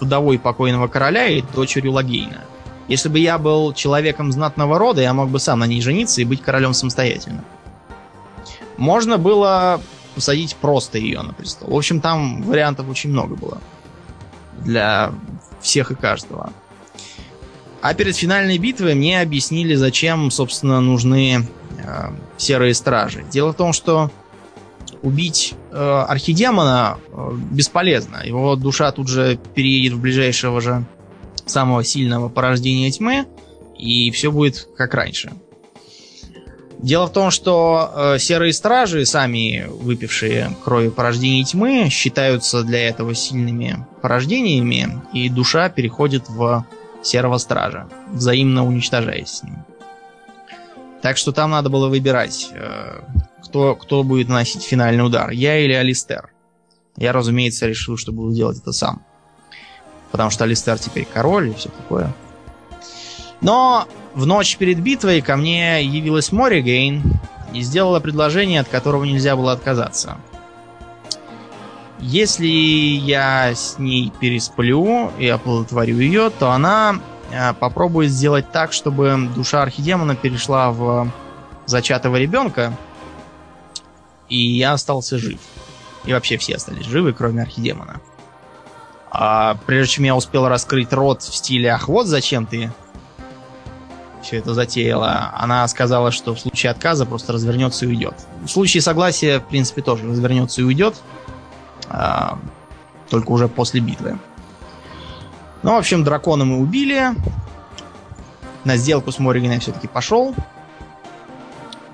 [0.00, 2.44] вдовой покойного короля и дочерью Лагейна.
[2.88, 6.24] Если бы я был человеком знатного рода, я мог бы сам на ней жениться и
[6.24, 7.42] быть королем самостоятельно.
[8.76, 9.80] Можно было
[10.14, 11.70] посадить просто ее на престол.
[11.70, 13.60] В общем, там вариантов очень много было.
[14.58, 15.12] Для
[15.60, 16.52] всех и каждого.
[17.82, 21.46] А перед финальной битвой мне объяснили, зачем, собственно, нужны
[21.78, 23.24] э, серые стражи.
[23.30, 24.10] Дело в том, что
[25.06, 28.22] убить э, архидемона э, бесполезно.
[28.24, 30.84] Его душа тут же переедет в ближайшего же
[31.46, 33.26] самого сильного порождения тьмы,
[33.78, 35.32] и все будет как раньше.
[36.80, 43.14] Дело в том, что э, серые стражи, сами выпившие крови порождений тьмы, считаются для этого
[43.14, 46.66] сильными порождениями, и душа переходит в
[47.02, 49.64] серого стража, взаимно уничтожаясь с ним.
[51.00, 53.02] Так что там надо было выбирать, э,
[53.46, 56.30] кто, кто будет наносить финальный удар, я или Алистер.
[56.96, 59.02] Я, разумеется, решил, что буду делать это сам.
[60.10, 62.12] Потому что Алистер теперь король и все такое.
[63.40, 67.02] Но в ночь перед битвой ко мне явилась Моригейн
[67.52, 70.16] и сделала предложение, от которого нельзя было отказаться.
[71.98, 79.28] Если я с ней пересплю и оплодотворю ее, то она э, попробует сделать так, чтобы
[79.34, 81.10] душа архидемона перешла в
[81.66, 82.76] зачатого ребенка,
[84.28, 85.40] и я остался жив.
[86.04, 88.00] И вообще все остались живы, кроме архидемона.
[89.10, 92.70] А прежде чем я успел раскрыть рот в стиле «Ах, вот зачем ты
[94.26, 98.14] все это затеяла, она сказала, что в случае отказа просто развернется и уйдет.
[98.44, 100.96] В случае согласия, в принципе, тоже развернется и уйдет.
[101.88, 102.38] А,
[103.08, 104.18] только уже после битвы.
[105.62, 107.10] Ну, в общем, дракона мы убили.
[108.64, 110.34] На сделку с Морриганом я все-таки пошел.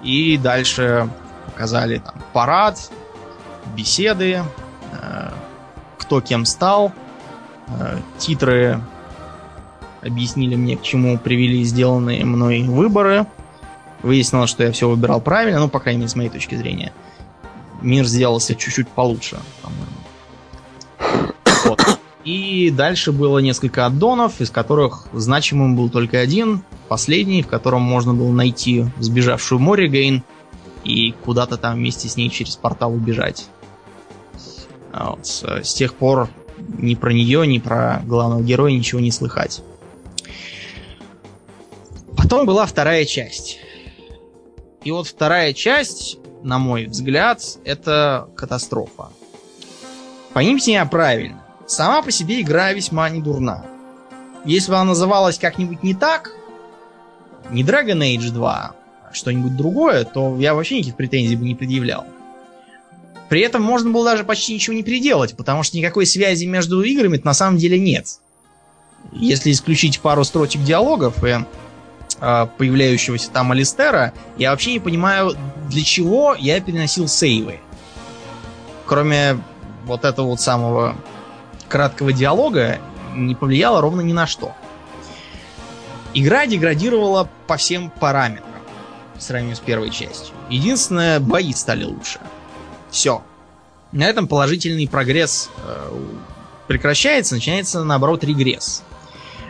[0.02, 1.10] И дальше
[1.52, 2.90] показали там парад,
[3.76, 4.42] беседы,
[4.92, 5.30] э,
[5.98, 6.92] кто кем стал,
[7.68, 8.80] э, титры
[10.02, 13.26] объяснили мне, к чему привели сделанные мной выборы.
[14.02, 16.92] Выяснилось, что я все выбирал правильно, ну, по крайней мере, с моей точки зрения.
[17.80, 21.32] Мир сделался чуть-чуть получше, по-моему.
[21.64, 21.98] Вот.
[22.24, 28.14] И дальше было несколько аддонов, из которых значимым был только один, последний, в котором можно
[28.14, 30.22] было найти сбежавшую Моригейн и
[31.24, 33.46] куда-то там вместе с ней через портал убежать.
[34.92, 35.26] Вот.
[35.26, 39.62] С тех пор ни про нее, ни про главного героя ничего не слыхать.
[42.16, 43.58] Потом была вторая часть.
[44.84, 49.10] И вот вторая часть, на мой взгляд, это катастрофа.
[50.32, 51.44] Поймите меня правильно.
[51.66, 53.64] Сама по себе игра весьма не дурна.
[54.44, 56.32] Если бы она называлась как-нибудь не так,
[57.50, 58.74] не Dragon Age 2, а
[59.12, 62.06] что-нибудь другое, то я вообще никаких претензий бы не предъявлял.
[63.28, 67.18] При этом можно было даже почти ничего не переделать, потому что никакой связи между играми
[67.24, 68.06] на самом деле нет.
[69.10, 71.38] Если исключить пару строчек диалогов и
[72.20, 75.34] э, появляющегося там Алистера, я вообще не понимаю,
[75.70, 77.60] для чего я переносил сейвы.
[78.84, 79.38] Кроме
[79.86, 80.94] вот этого вот самого
[81.70, 82.80] краткого диалога,
[83.14, 84.52] не повлияло ровно ни на что.
[86.12, 88.51] Игра деградировала по всем параметрам
[89.22, 90.34] в сравнении с первой частью.
[90.50, 92.20] Единственное, бои стали лучше.
[92.90, 93.22] Все.
[93.92, 95.90] На этом положительный прогресс э,
[96.66, 98.82] прекращается, начинается наоборот регресс.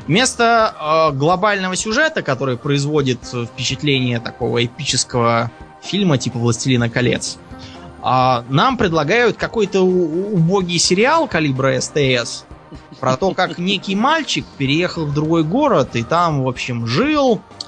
[0.07, 0.75] Вместо
[1.13, 5.51] э, глобального сюжета, который производит впечатление такого эпического
[5.81, 7.39] фильма типа «Властелина колец»,
[8.03, 12.45] э, нам предлагают какой-то убогий сериал калибра СТС
[13.01, 17.63] про то, как некий мальчик переехал в другой город и там, в общем, жил, э,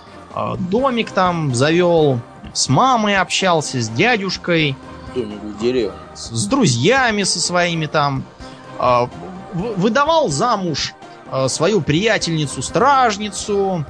[0.59, 2.21] домик там завел,
[2.53, 4.77] с мамой общался, с дядюшкой,
[5.15, 5.97] Домик в деревне.
[6.15, 8.25] с, с друзьями со своими там.
[8.79, 9.09] А,
[9.53, 10.93] в- выдавал замуж
[11.31, 13.85] а, свою приятельницу-стражницу,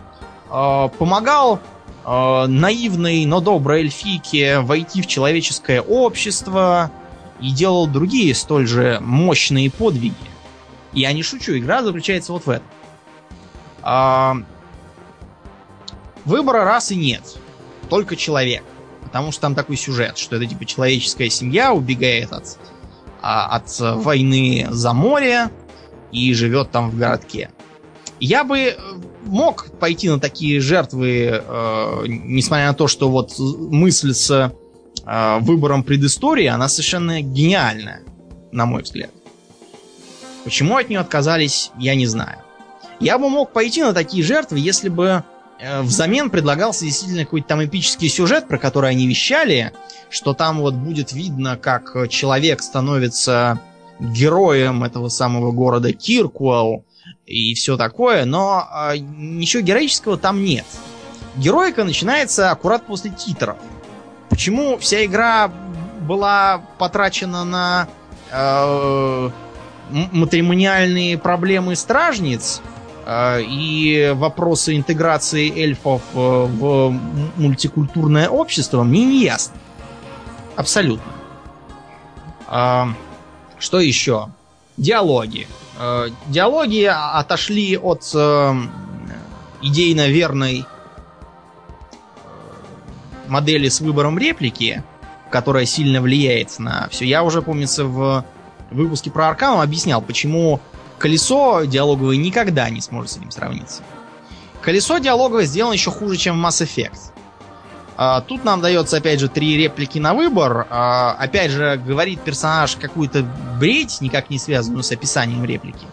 [0.50, 1.60] а, помогал
[2.04, 6.90] а, наивной, но доброй эльфийке войти в человеческое общество
[7.40, 10.14] и делал другие столь же мощные подвиги.
[10.92, 12.66] Я не шучу, игра заключается вот в этом.
[16.24, 17.36] Выбора расы нет,
[17.88, 18.62] только человек.
[19.02, 22.58] Потому что там такой сюжет, что это типа человеческая семья убегает от,
[23.22, 25.50] а, от войны за море
[26.10, 27.50] и живет там в городке.
[28.20, 28.76] Я бы э,
[29.24, 34.30] мог пойти на такие жертвы, э, несмотря на то, что вот мысль с
[35.04, 38.02] э, выбором предыстории, она совершенно гениальная,
[38.52, 39.10] на мой взгляд.
[40.44, 42.38] Почему от нее отказались, я не знаю.
[43.00, 45.24] Я бы мог пойти на такие жертвы, если бы
[45.60, 49.72] взамен предлагался действительно какой-то там эпический сюжет, про который они вещали,
[50.10, 53.60] что там вот будет видно, как э, человек становится
[54.00, 56.84] героем этого самого города Киркуэлл
[57.26, 60.66] и все такое, но э, ничего героического там нет.
[61.36, 63.56] Героика начинается аккурат после титров.
[64.28, 65.50] Почему вся игра
[66.02, 67.88] была потрачена на
[68.30, 69.30] э,
[69.90, 72.73] матримониальные проблемы стражниц э,
[73.06, 76.90] и вопросы интеграции эльфов э, в
[77.36, 79.56] мультикультурное общество, мне не ясно.
[80.56, 81.12] Абсолютно.
[82.46, 82.88] А,
[83.58, 84.28] что еще?
[84.76, 85.46] Диалоги.
[85.78, 88.54] Э, диалоги отошли от э,
[89.60, 90.64] идейно верной
[93.28, 94.82] модели с выбором реплики,
[95.30, 97.04] которая сильно влияет на все.
[97.04, 98.24] Я уже, помнится, в
[98.70, 100.60] выпуске про Аркану объяснял, почему
[100.98, 103.82] колесо диалоговое никогда не сможет с этим сравниться.
[104.60, 106.98] Колесо диалоговое сделано еще хуже, чем в Mass Effect.
[107.96, 110.66] А, тут нам дается, опять же, три реплики на выбор.
[110.70, 113.24] А, опять же, говорит персонаж какую-то
[113.58, 115.86] бредь, никак не связанную с описанием реплики.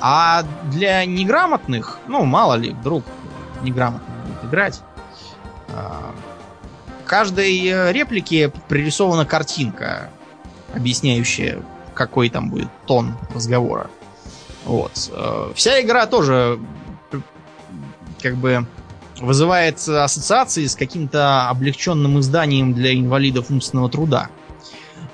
[0.00, 3.04] А для неграмотных, ну, мало ли, вдруг
[3.62, 4.80] неграмотно будет играть,
[5.68, 6.12] а,
[7.04, 10.10] каждой э, реплике пририсована картинка,
[10.74, 11.62] объясняющая,
[11.94, 13.90] какой там будет тон разговора.
[14.64, 15.10] Вот.
[15.12, 16.58] Э, Вся игра тоже
[18.20, 18.66] как бы
[19.20, 24.28] вызывает ассоциации с каким-то облегченным изданием для инвалидов умственного труда.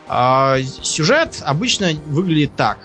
[0.09, 2.79] А сюжет обычно выглядит так.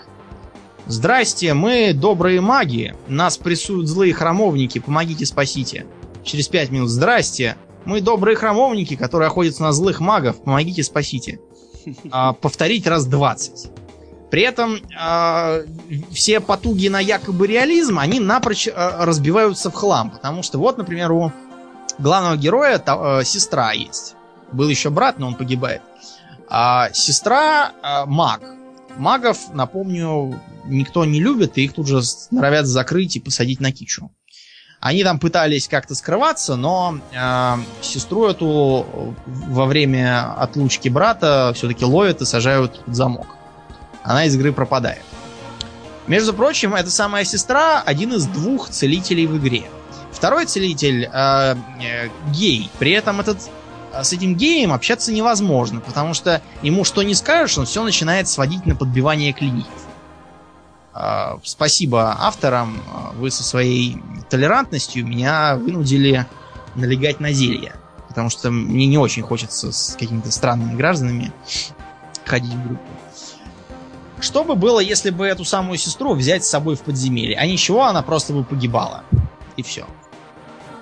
[0.86, 5.86] Здрасте, мы добрые маги, нас прессуют злые храмовники, помогите, спасите.
[6.24, 7.56] Через пять минут, здрасте,
[7.86, 11.40] мы добрые храмовники, которые охотятся на злых магов, помогите, спасите.
[12.12, 13.70] А, повторить раз 20.
[14.34, 15.60] При этом а,
[16.12, 20.10] все потуги на якобы реализм, они напрочь а, разбиваются в хлам.
[20.10, 21.32] Потому что вот, например, у
[22.00, 24.16] главного героя та- э, сестра есть.
[24.52, 25.84] Был еще брат, но он погибает.
[26.50, 28.42] А сестра а, маг.
[28.98, 34.10] Магов, напомню, никто не любит, и их тут же норовят закрыть и посадить на кичу.
[34.80, 42.24] Они там пытались как-то скрываться, но э, сестру эту во время отлучки брата все-таки ловят
[42.24, 43.28] и сажают под замок.
[44.04, 45.02] Она из игры пропадает.
[46.08, 49.64] Между прочим, эта самая сестра один из двух целителей в игре.
[50.12, 52.70] Второй целитель э, э, гей.
[52.78, 53.38] При этом этот
[53.94, 58.28] э, с этим геем общаться невозможно, потому что ему что не скажешь, он все начинает
[58.28, 59.72] сводить на подбивание клиников.
[60.94, 63.98] Э, спасибо авторам, э, вы со своей
[64.30, 66.26] толерантностью меня вынудили
[66.76, 67.74] налегать на зелье.
[68.08, 71.32] Потому что мне не очень хочется с какими-то странными гражданами
[72.26, 72.93] ходить в группу.
[74.24, 77.38] Что бы было, если бы эту самую сестру взять с собой в подземелье?
[77.38, 79.04] А ничего, она просто бы погибала.
[79.58, 79.86] И все.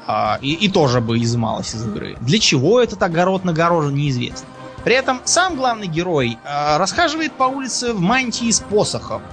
[0.06, 2.18] А, и, и тоже бы изымалась из игры.
[2.22, 4.48] Для чего этот огород нагорожен, неизвестно.
[4.84, 9.24] При этом сам главный герой а, расхаживает по улице в мантии с посохом.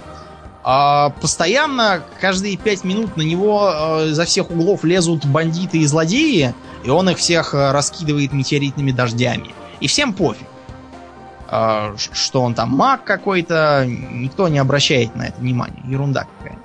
[0.65, 6.55] А, постоянно, каждые пять минут на него а, изо всех углов лезут бандиты и злодеи,
[6.83, 9.55] и он их всех а, раскидывает метеоритными дождями.
[9.81, 10.47] И всем пофиг.
[11.51, 15.83] А, что он там маг какой-то, никто не обращает на это внимания.
[15.87, 16.59] Ерунда какая.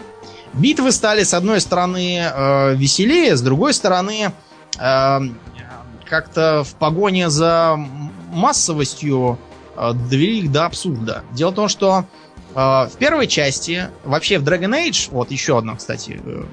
[0.53, 4.33] Битвы стали, с одной стороны, э, веселее, с другой стороны,
[4.77, 5.19] э,
[6.05, 7.77] как-то в погоне за
[8.33, 9.39] массовостью
[9.77, 11.23] э, довели их до абсурда.
[11.31, 12.05] Дело в том, что
[12.53, 16.43] в первой части, вообще в Dragon Age, вот еще одно, кстати, э,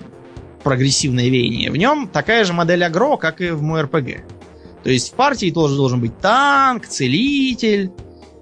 [0.63, 4.23] прогрессивное веяние, в нем такая же модель агро, как и в РПГ.
[4.83, 7.93] То есть в партии тоже должен быть танк, целитель,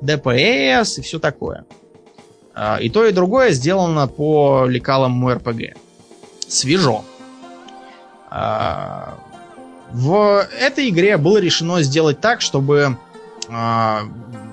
[0.00, 1.64] ДПС и все такое.
[2.54, 5.76] А, И то, и другое сделано по лекалам МРПГ.
[6.48, 7.04] Свежо.
[8.30, 9.18] А,
[9.92, 12.98] В этой игре было решено сделать так, чтобы
[13.48, 13.98] э,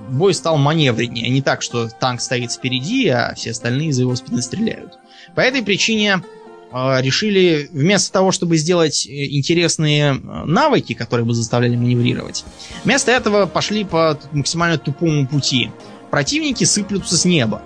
[0.09, 4.15] бой стал маневреннее, а не так, что танк стоит впереди, а все остальные за его
[4.15, 4.97] спины стреляют.
[5.35, 6.21] По этой причине
[6.71, 12.43] решили вместо того, чтобы сделать интересные навыки, которые бы заставляли маневрировать,
[12.83, 15.71] вместо этого пошли по максимально тупому пути.
[16.11, 17.61] Противники сыплются с неба.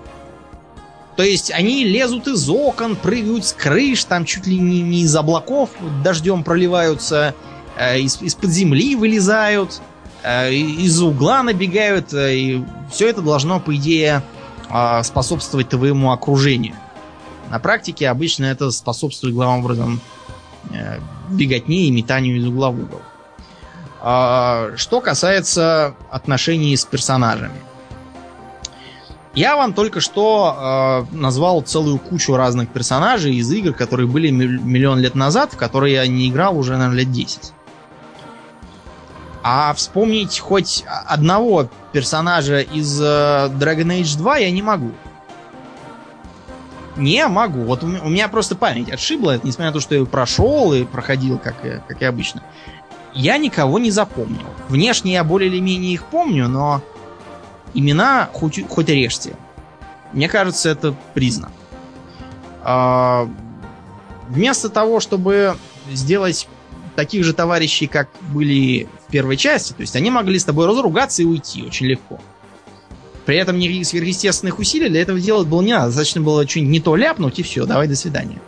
[1.20, 5.14] То есть они лезут из окон, прыгают с крыш, там чуть ли не, не из
[5.14, 5.68] облаков
[6.02, 7.34] дождем проливаются,
[7.76, 9.82] э, из, из-под земли вылезают,
[10.22, 12.14] э, из угла набегают.
[12.14, 14.22] Э, и все это должно, по идее,
[14.70, 16.74] э, способствовать твоему окружению.
[17.50, 20.00] На практике обычно это способствует главным образом
[20.72, 23.02] э, беготне и метанию из угла в угол.
[24.02, 27.60] Э, что касается отношений с персонажами.
[29.34, 35.00] Я вам только что э, назвал целую кучу разных персонажей из игр, которые были миллион
[35.00, 37.52] лет назад, в которые я не играл уже, наверное, лет 10.
[39.42, 44.92] А вспомнить хоть одного персонажа из э, Dragon Age 2 я не могу.
[47.00, 47.62] Не могу.
[47.62, 51.56] Вот у меня просто память отшибла, несмотря на то, что я прошел и проходил, как,
[51.88, 52.42] как и обычно.
[53.14, 54.46] Я никого не запомнил.
[54.68, 56.82] Внешне я более или менее их помню, но
[57.72, 59.34] имена хоть, хоть режьте.
[60.12, 61.52] Мне кажется, это признак.
[62.62, 63.26] А,
[64.28, 65.56] вместо того, чтобы
[65.90, 66.48] сделать
[66.96, 71.22] таких же товарищей, как были в первой части, то есть они могли с тобой разругаться
[71.22, 72.20] и уйти очень легко.
[73.30, 75.86] При этом никаких сверхъестественных усилий для этого делать было не надо.
[75.86, 78.40] Достаточно было что-нибудь не то ляпнуть и все, давай до свидания.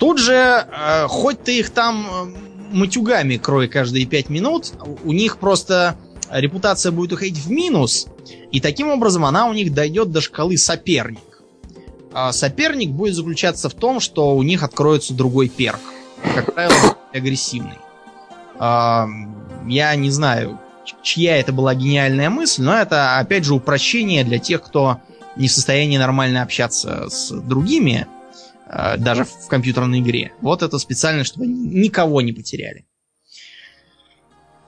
[0.00, 4.72] Тут же, э, хоть ты их там э, матюгами крой каждые пять минут,
[5.04, 5.94] у них просто
[6.28, 8.08] репутация будет уходить в минус,
[8.50, 11.40] и таким образом она у них дойдет до шкалы соперник.
[12.12, 15.78] А соперник будет заключаться в том, что у них откроется другой перк.
[16.34, 17.78] Как правило, агрессивный.
[18.58, 19.06] А,
[19.68, 20.58] я не знаю,
[21.02, 25.00] чья это была гениальная мысль, но это, опять же, упрощение для тех, кто
[25.36, 28.06] не в состоянии нормально общаться с другими,
[28.66, 30.32] а, даже в компьютерной игре.
[30.40, 32.84] Вот это специально, чтобы никого не потеряли.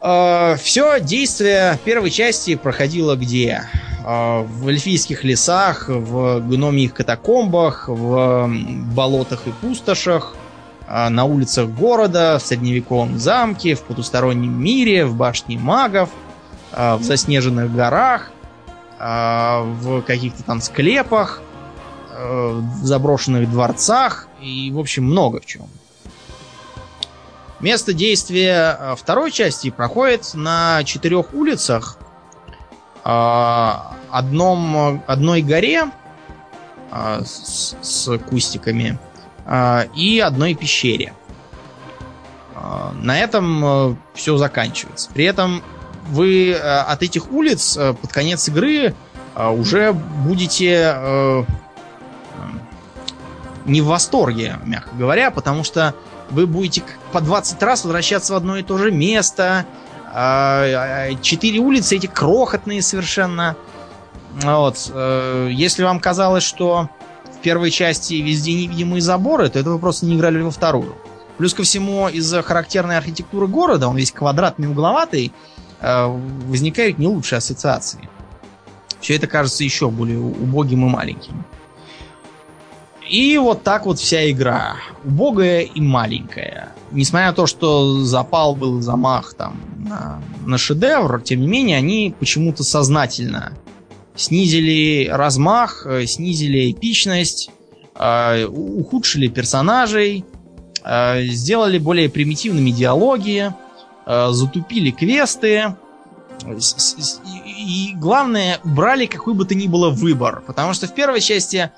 [0.02, 3.64] Э, все действие первой части проходило где?
[4.04, 8.50] Э, в эльфийских лесах, в гномьих катакомбах, в
[8.94, 10.49] болотах и пустошах, э,
[10.90, 16.10] на улицах города, в средневековом замке, в потустороннем мире, в башне магов,
[16.72, 18.32] в заснеженных горах,
[18.98, 21.40] в каких-то там склепах,
[22.18, 25.68] в заброшенных дворцах и, в общем, много в чем.
[27.60, 31.98] Место действия второй части проходит на четырех улицах.
[33.04, 35.90] Одном, одной горе
[36.92, 38.98] с, с кустиками
[39.94, 41.12] и одной пещере.
[42.94, 45.10] На этом все заканчивается.
[45.12, 45.62] При этом
[46.08, 48.94] вы от этих улиц под конец игры
[49.34, 51.46] уже будете
[53.66, 55.94] не в восторге, мягко говоря, потому что
[56.30, 56.82] вы будете
[57.12, 59.66] по 20 раз возвращаться в одно и то же место.
[60.12, 63.56] А, а, четыре улицы эти крохотные совершенно.
[64.42, 64.90] Вот.
[64.92, 66.88] Э, если вам казалось, что
[67.40, 70.94] первой части везде невидимые заборы, то это вы просто не играли во вторую.
[71.38, 75.32] Плюс ко всему, из-за характерной архитектуры города, он весь квадратный, угловатый,
[75.80, 76.06] э,
[76.46, 78.08] возникают не лучшие ассоциации.
[79.00, 81.44] Все это кажется еще более убогим и маленьким.
[83.08, 84.76] И вот так вот вся игра.
[85.04, 86.68] Убогая и маленькая.
[86.92, 92.14] Несмотря на то, что запал был замах там на, на шедевр, тем не менее, они
[92.18, 93.52] почему-то сознательно
[94.20, 97.50] снизили размах, э, снизили эпичность,
[97.94, 100.24] э, ухудшили персонажей,
[100.84, 103.52] э, сделали более примитивными диалоги,
[104.06, 105.76] затупили квесты.
[107.46, 110.42] И главное, убрали какой бы то ни было выбор.
[110.46, 111.70] Потому что в первой части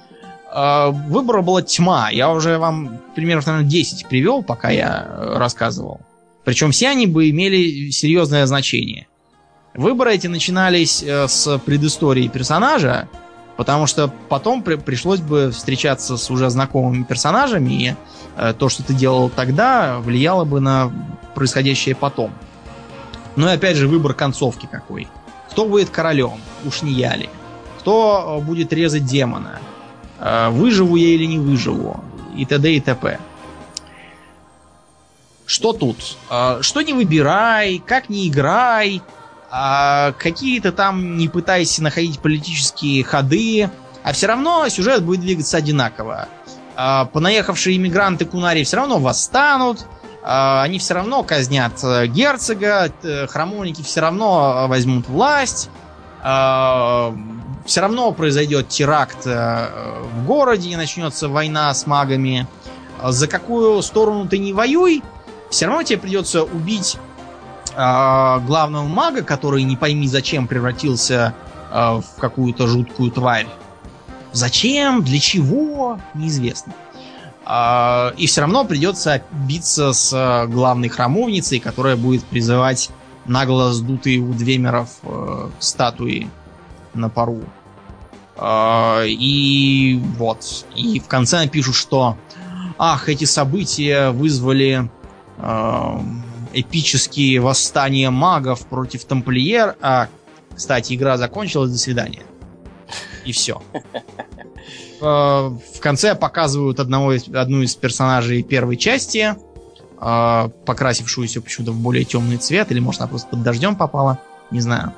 [0.55, 2.11] выбора была тьма.
[2.11, 6.01] Я уже вам примеров, наверное, 10 привел, пока я рассказывал.
[6.45, 9.09] Причем все они бы имели серьезное значение.
[9.75, 13.09] Выборы эти начинались э, с предыстории персонажа,
[13.57, 17.95] потому что потом при пришлось бы встречаться с уже знакомыми персонажами, и
[18.37, 20.93] э, то, что ты делал тогда, влияло бы на
[21.35, 22.33] происходящее потом.
[23.37, 25.09] Ну и опять же выбор концовки какой.
[25.51, 26.39] Кто будет королем?
[26.67, 27.31] Уж не я ли?
[27.79, 29.59] Кто будет резать демона?
[30.21, 32.05] А, выживу я или не выживу,
[32.37, 32.75] и т.д.
[32.75, 33.19] и т.п.
[35.47, 36.19] Что тут?
[36.29, 39.03] А, что не выбирай, как не играй,
[39.55, 43.71] а, какие-то там не пытайся находить политические ходы,
[44.03, 46.27] а все равно сюжет будет двигаться одинаково.
[46.75, 49.87] Понаехавшие иммигранты Кунари все равно восстанут,
[50.23, 52.91] а, они все равно казнят э, герцога,
[53.29, 55.69] храмовники все равно возьмут власть,
[56.23, 57.15] а,
[57.67, 59.69] все равно произойдет теракт э,
[60.15, 62.47] в городе и начнется война с магами.
[63.05, 65.03] За какую сторону ты не воюй,
[65.51, 66.97] все равно тебе придется убить
[67.75, 71.35] главного мага, который не пойми зачем превратился
[71.71, 73.47] в какую-то жуткую тварь.
[74.33, 76.75] Зачем, для чего, неизвестно.
[77.45, 82.91] А, и все равно придется биться с э, главной храмовницей, которая будет призывать
[83.27, 86.31] нагло сдутые у Двемеров э, статуи
[86.95, 87.43] на пару.
[88.37, 90.67] Э, и вот.
[90.77, 92.17] И в конце напишут, что
[92.79, 94.89] ах, эти события вызвали
[95.39, 95.99] э,
[96.53, 99.77] эпические восстания магов против тамплиер.
[99.81, 100.09] А,
[100.55, 102.23] кстати, игра закончилась, до свидания.
[103.25, 103.63] И все.
[105.03, 109.35] Э, в конце показывают одного, одну из персонажей первой части,
[110.01, 114.21] э, покрасившуюся почему-то в более темный цвет, или может она просто под дождем попала,
[114.53, 114.93] не знаю,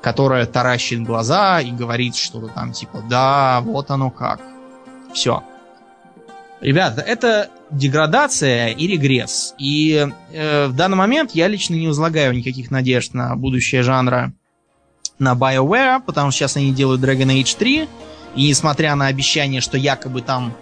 [0.00, 4.40] которая таращит глаза и говорит что-то там типа «Да, вот оно как».
[5.12, 5.42] Все.
[6.62, 9.54] Ребята, это деградация и регресс.
[9.58, 14.32] И э, в данный момент я лично не возлагаю никаких надежд на будущее жанра
[15.18, 17.88] на BioWare, потому что сейчас они делают Dragon Age 3,
[18.36, 20.52] и несмотря на обещание, что якобы там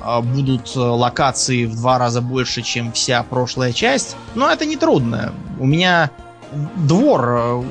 [0.00, 4.76] э, будут э, локации в два раза больше, чем вся прошлая часть, но это не
[4.76, 5.32] трудно.
[5.58, 6.10] У меня
[6.76, 7.62] двор э,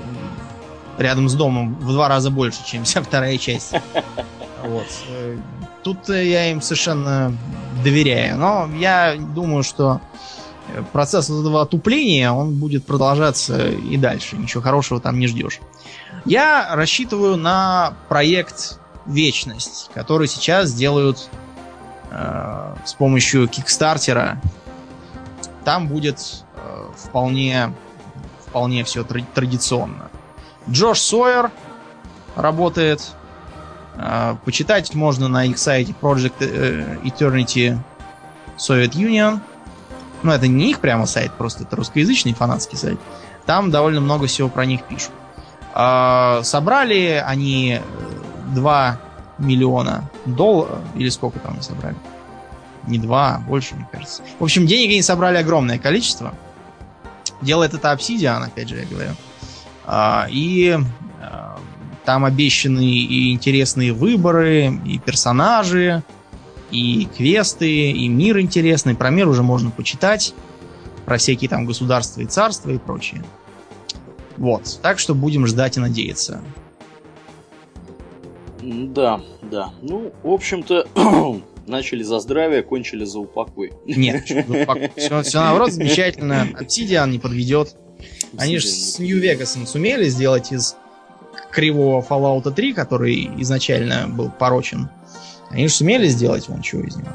[0.97, 3.73] рядом с домом в два раза больше, чем вся вторая часть.
[4.61, 4.87] Вот.
[5.83, 7.33] Тут я им совершенно
[7.83, 8.37] доверяю.
[8.37, 10.01] Но я думаю, что
[10.91, 14.37] процесс этого отупления, он будет продолжаться и дальше.
[14.37, 15.59] Ничего хорошего там не ждешь.
[16.25, 21.29] Я рассчитываю на проект вечность, который сейчас делают
[22.11, 24.41] э, с помощью Кикстартера.
[25.63, 27.73] Там будет э, вполне,
[28.45, 30.09] вполне все традиционно.
[30.69, 31.51] Джош Сойер
[32.35, 33.13] работает.
[33.95, 37.77] Э, почитать можно на их сайте Project э, Eternity
[38.57, 39.39] Soviet Union.
[40.23, 42.99] Ну, это не их прямо сайт, просто это русскоязычный фанатский сайт.
[43.45, 45.11] Там довольно много всего про них пишут.
[45.75, 47.81] Э, собрали они
[48.53, 48.99] 2
[49.39, 51.95] миллиона долларов, или сколько там они собрали?
[52.87, 54.23] Не 2, а больше, мне кажется.
[54.39, 56.33] В общем, денег они собрали огромное количество.
[57.41, 59.11] Делает это Obsidian, опять же, я говорю.
[59.85, 60.83] А, и а,
[62.09, 66.01] там обещаны и интересные выборы, и персонажи,
[66.71, 68.95] и квесты, и мир интересный.
[68.95, 70.33] Про мир уже можно почитать.
[71.05, 73.23] Про всякие там государства и царства и прочее.
[74.37, 74.79] Вот.
[74.81, 76.41] Так что будем ждать и надеяться.
[78.63, 79.69] Да, да.
[79.83, 80.87] Ну, в общем-то,
[81.67, 83.71] начали за здравие, кончили за упокой.
[83.85, 84.23] Нет,
[84.95, 86.47] все, все наоборот замечательно.
[86.59, 87.75] Obsidian не подведет.
[88.35, 90.75] Они же с Нью-Вегасом сумели сделать из
[91.51, 94.89] кривого Fallout 3, который изначально был порочен.
[95.49, 97.09] Они же сумели сделать вон чего из него.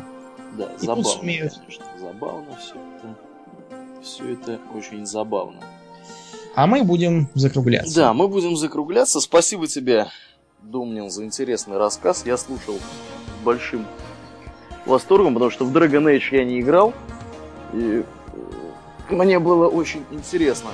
[0.58, 1.54] Да, И забавно, сумеют.
[1.54, 1.84] конечно.
[2.00, 4.02] Забавно все это.
[4.02, 5.60] Все это очень забавно.
[6.54, 7.94] А мы будем закругляться.
[7.94, 9.20] Да, мы будем закругляться.
[9.20, 10.06] Спасибо тебе,
[10.62, 12.24] Думнин за интересный рассказ.
[12.26, 12.78] Я слушал
[13.44, 13.86] большим
[14.86, 16.92] восторгом, потому что в Dragon Age я не играл.
[17.72, 18.04] И
[19.10, 20.70] э, мне было очень интересно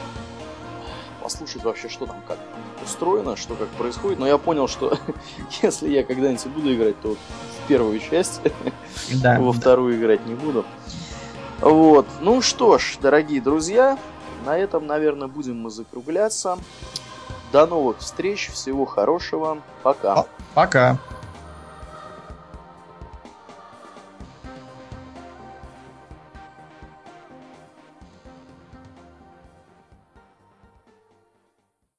[1.23, 2.39] послушать вообще, что там как
[2.83, 4.19] устроено, что как происходит.
[4.19, 4.99] Но я понял, что
[5.63, 8.41] если я когда-нибудь буду играть, то в первую часть,
[9.23, 10.65] да, во вторую играть не буду.
[11.61, 12.07] Вот.
[12.21, 13.99] Ну что ж, дорогие друзья,
[14.45, 16.59] на этом, наверное, будем мы закругляться.
[17.53, 20.27] До новых встреч, всего хорошего, пока.
[20.55, 20.99] Пока.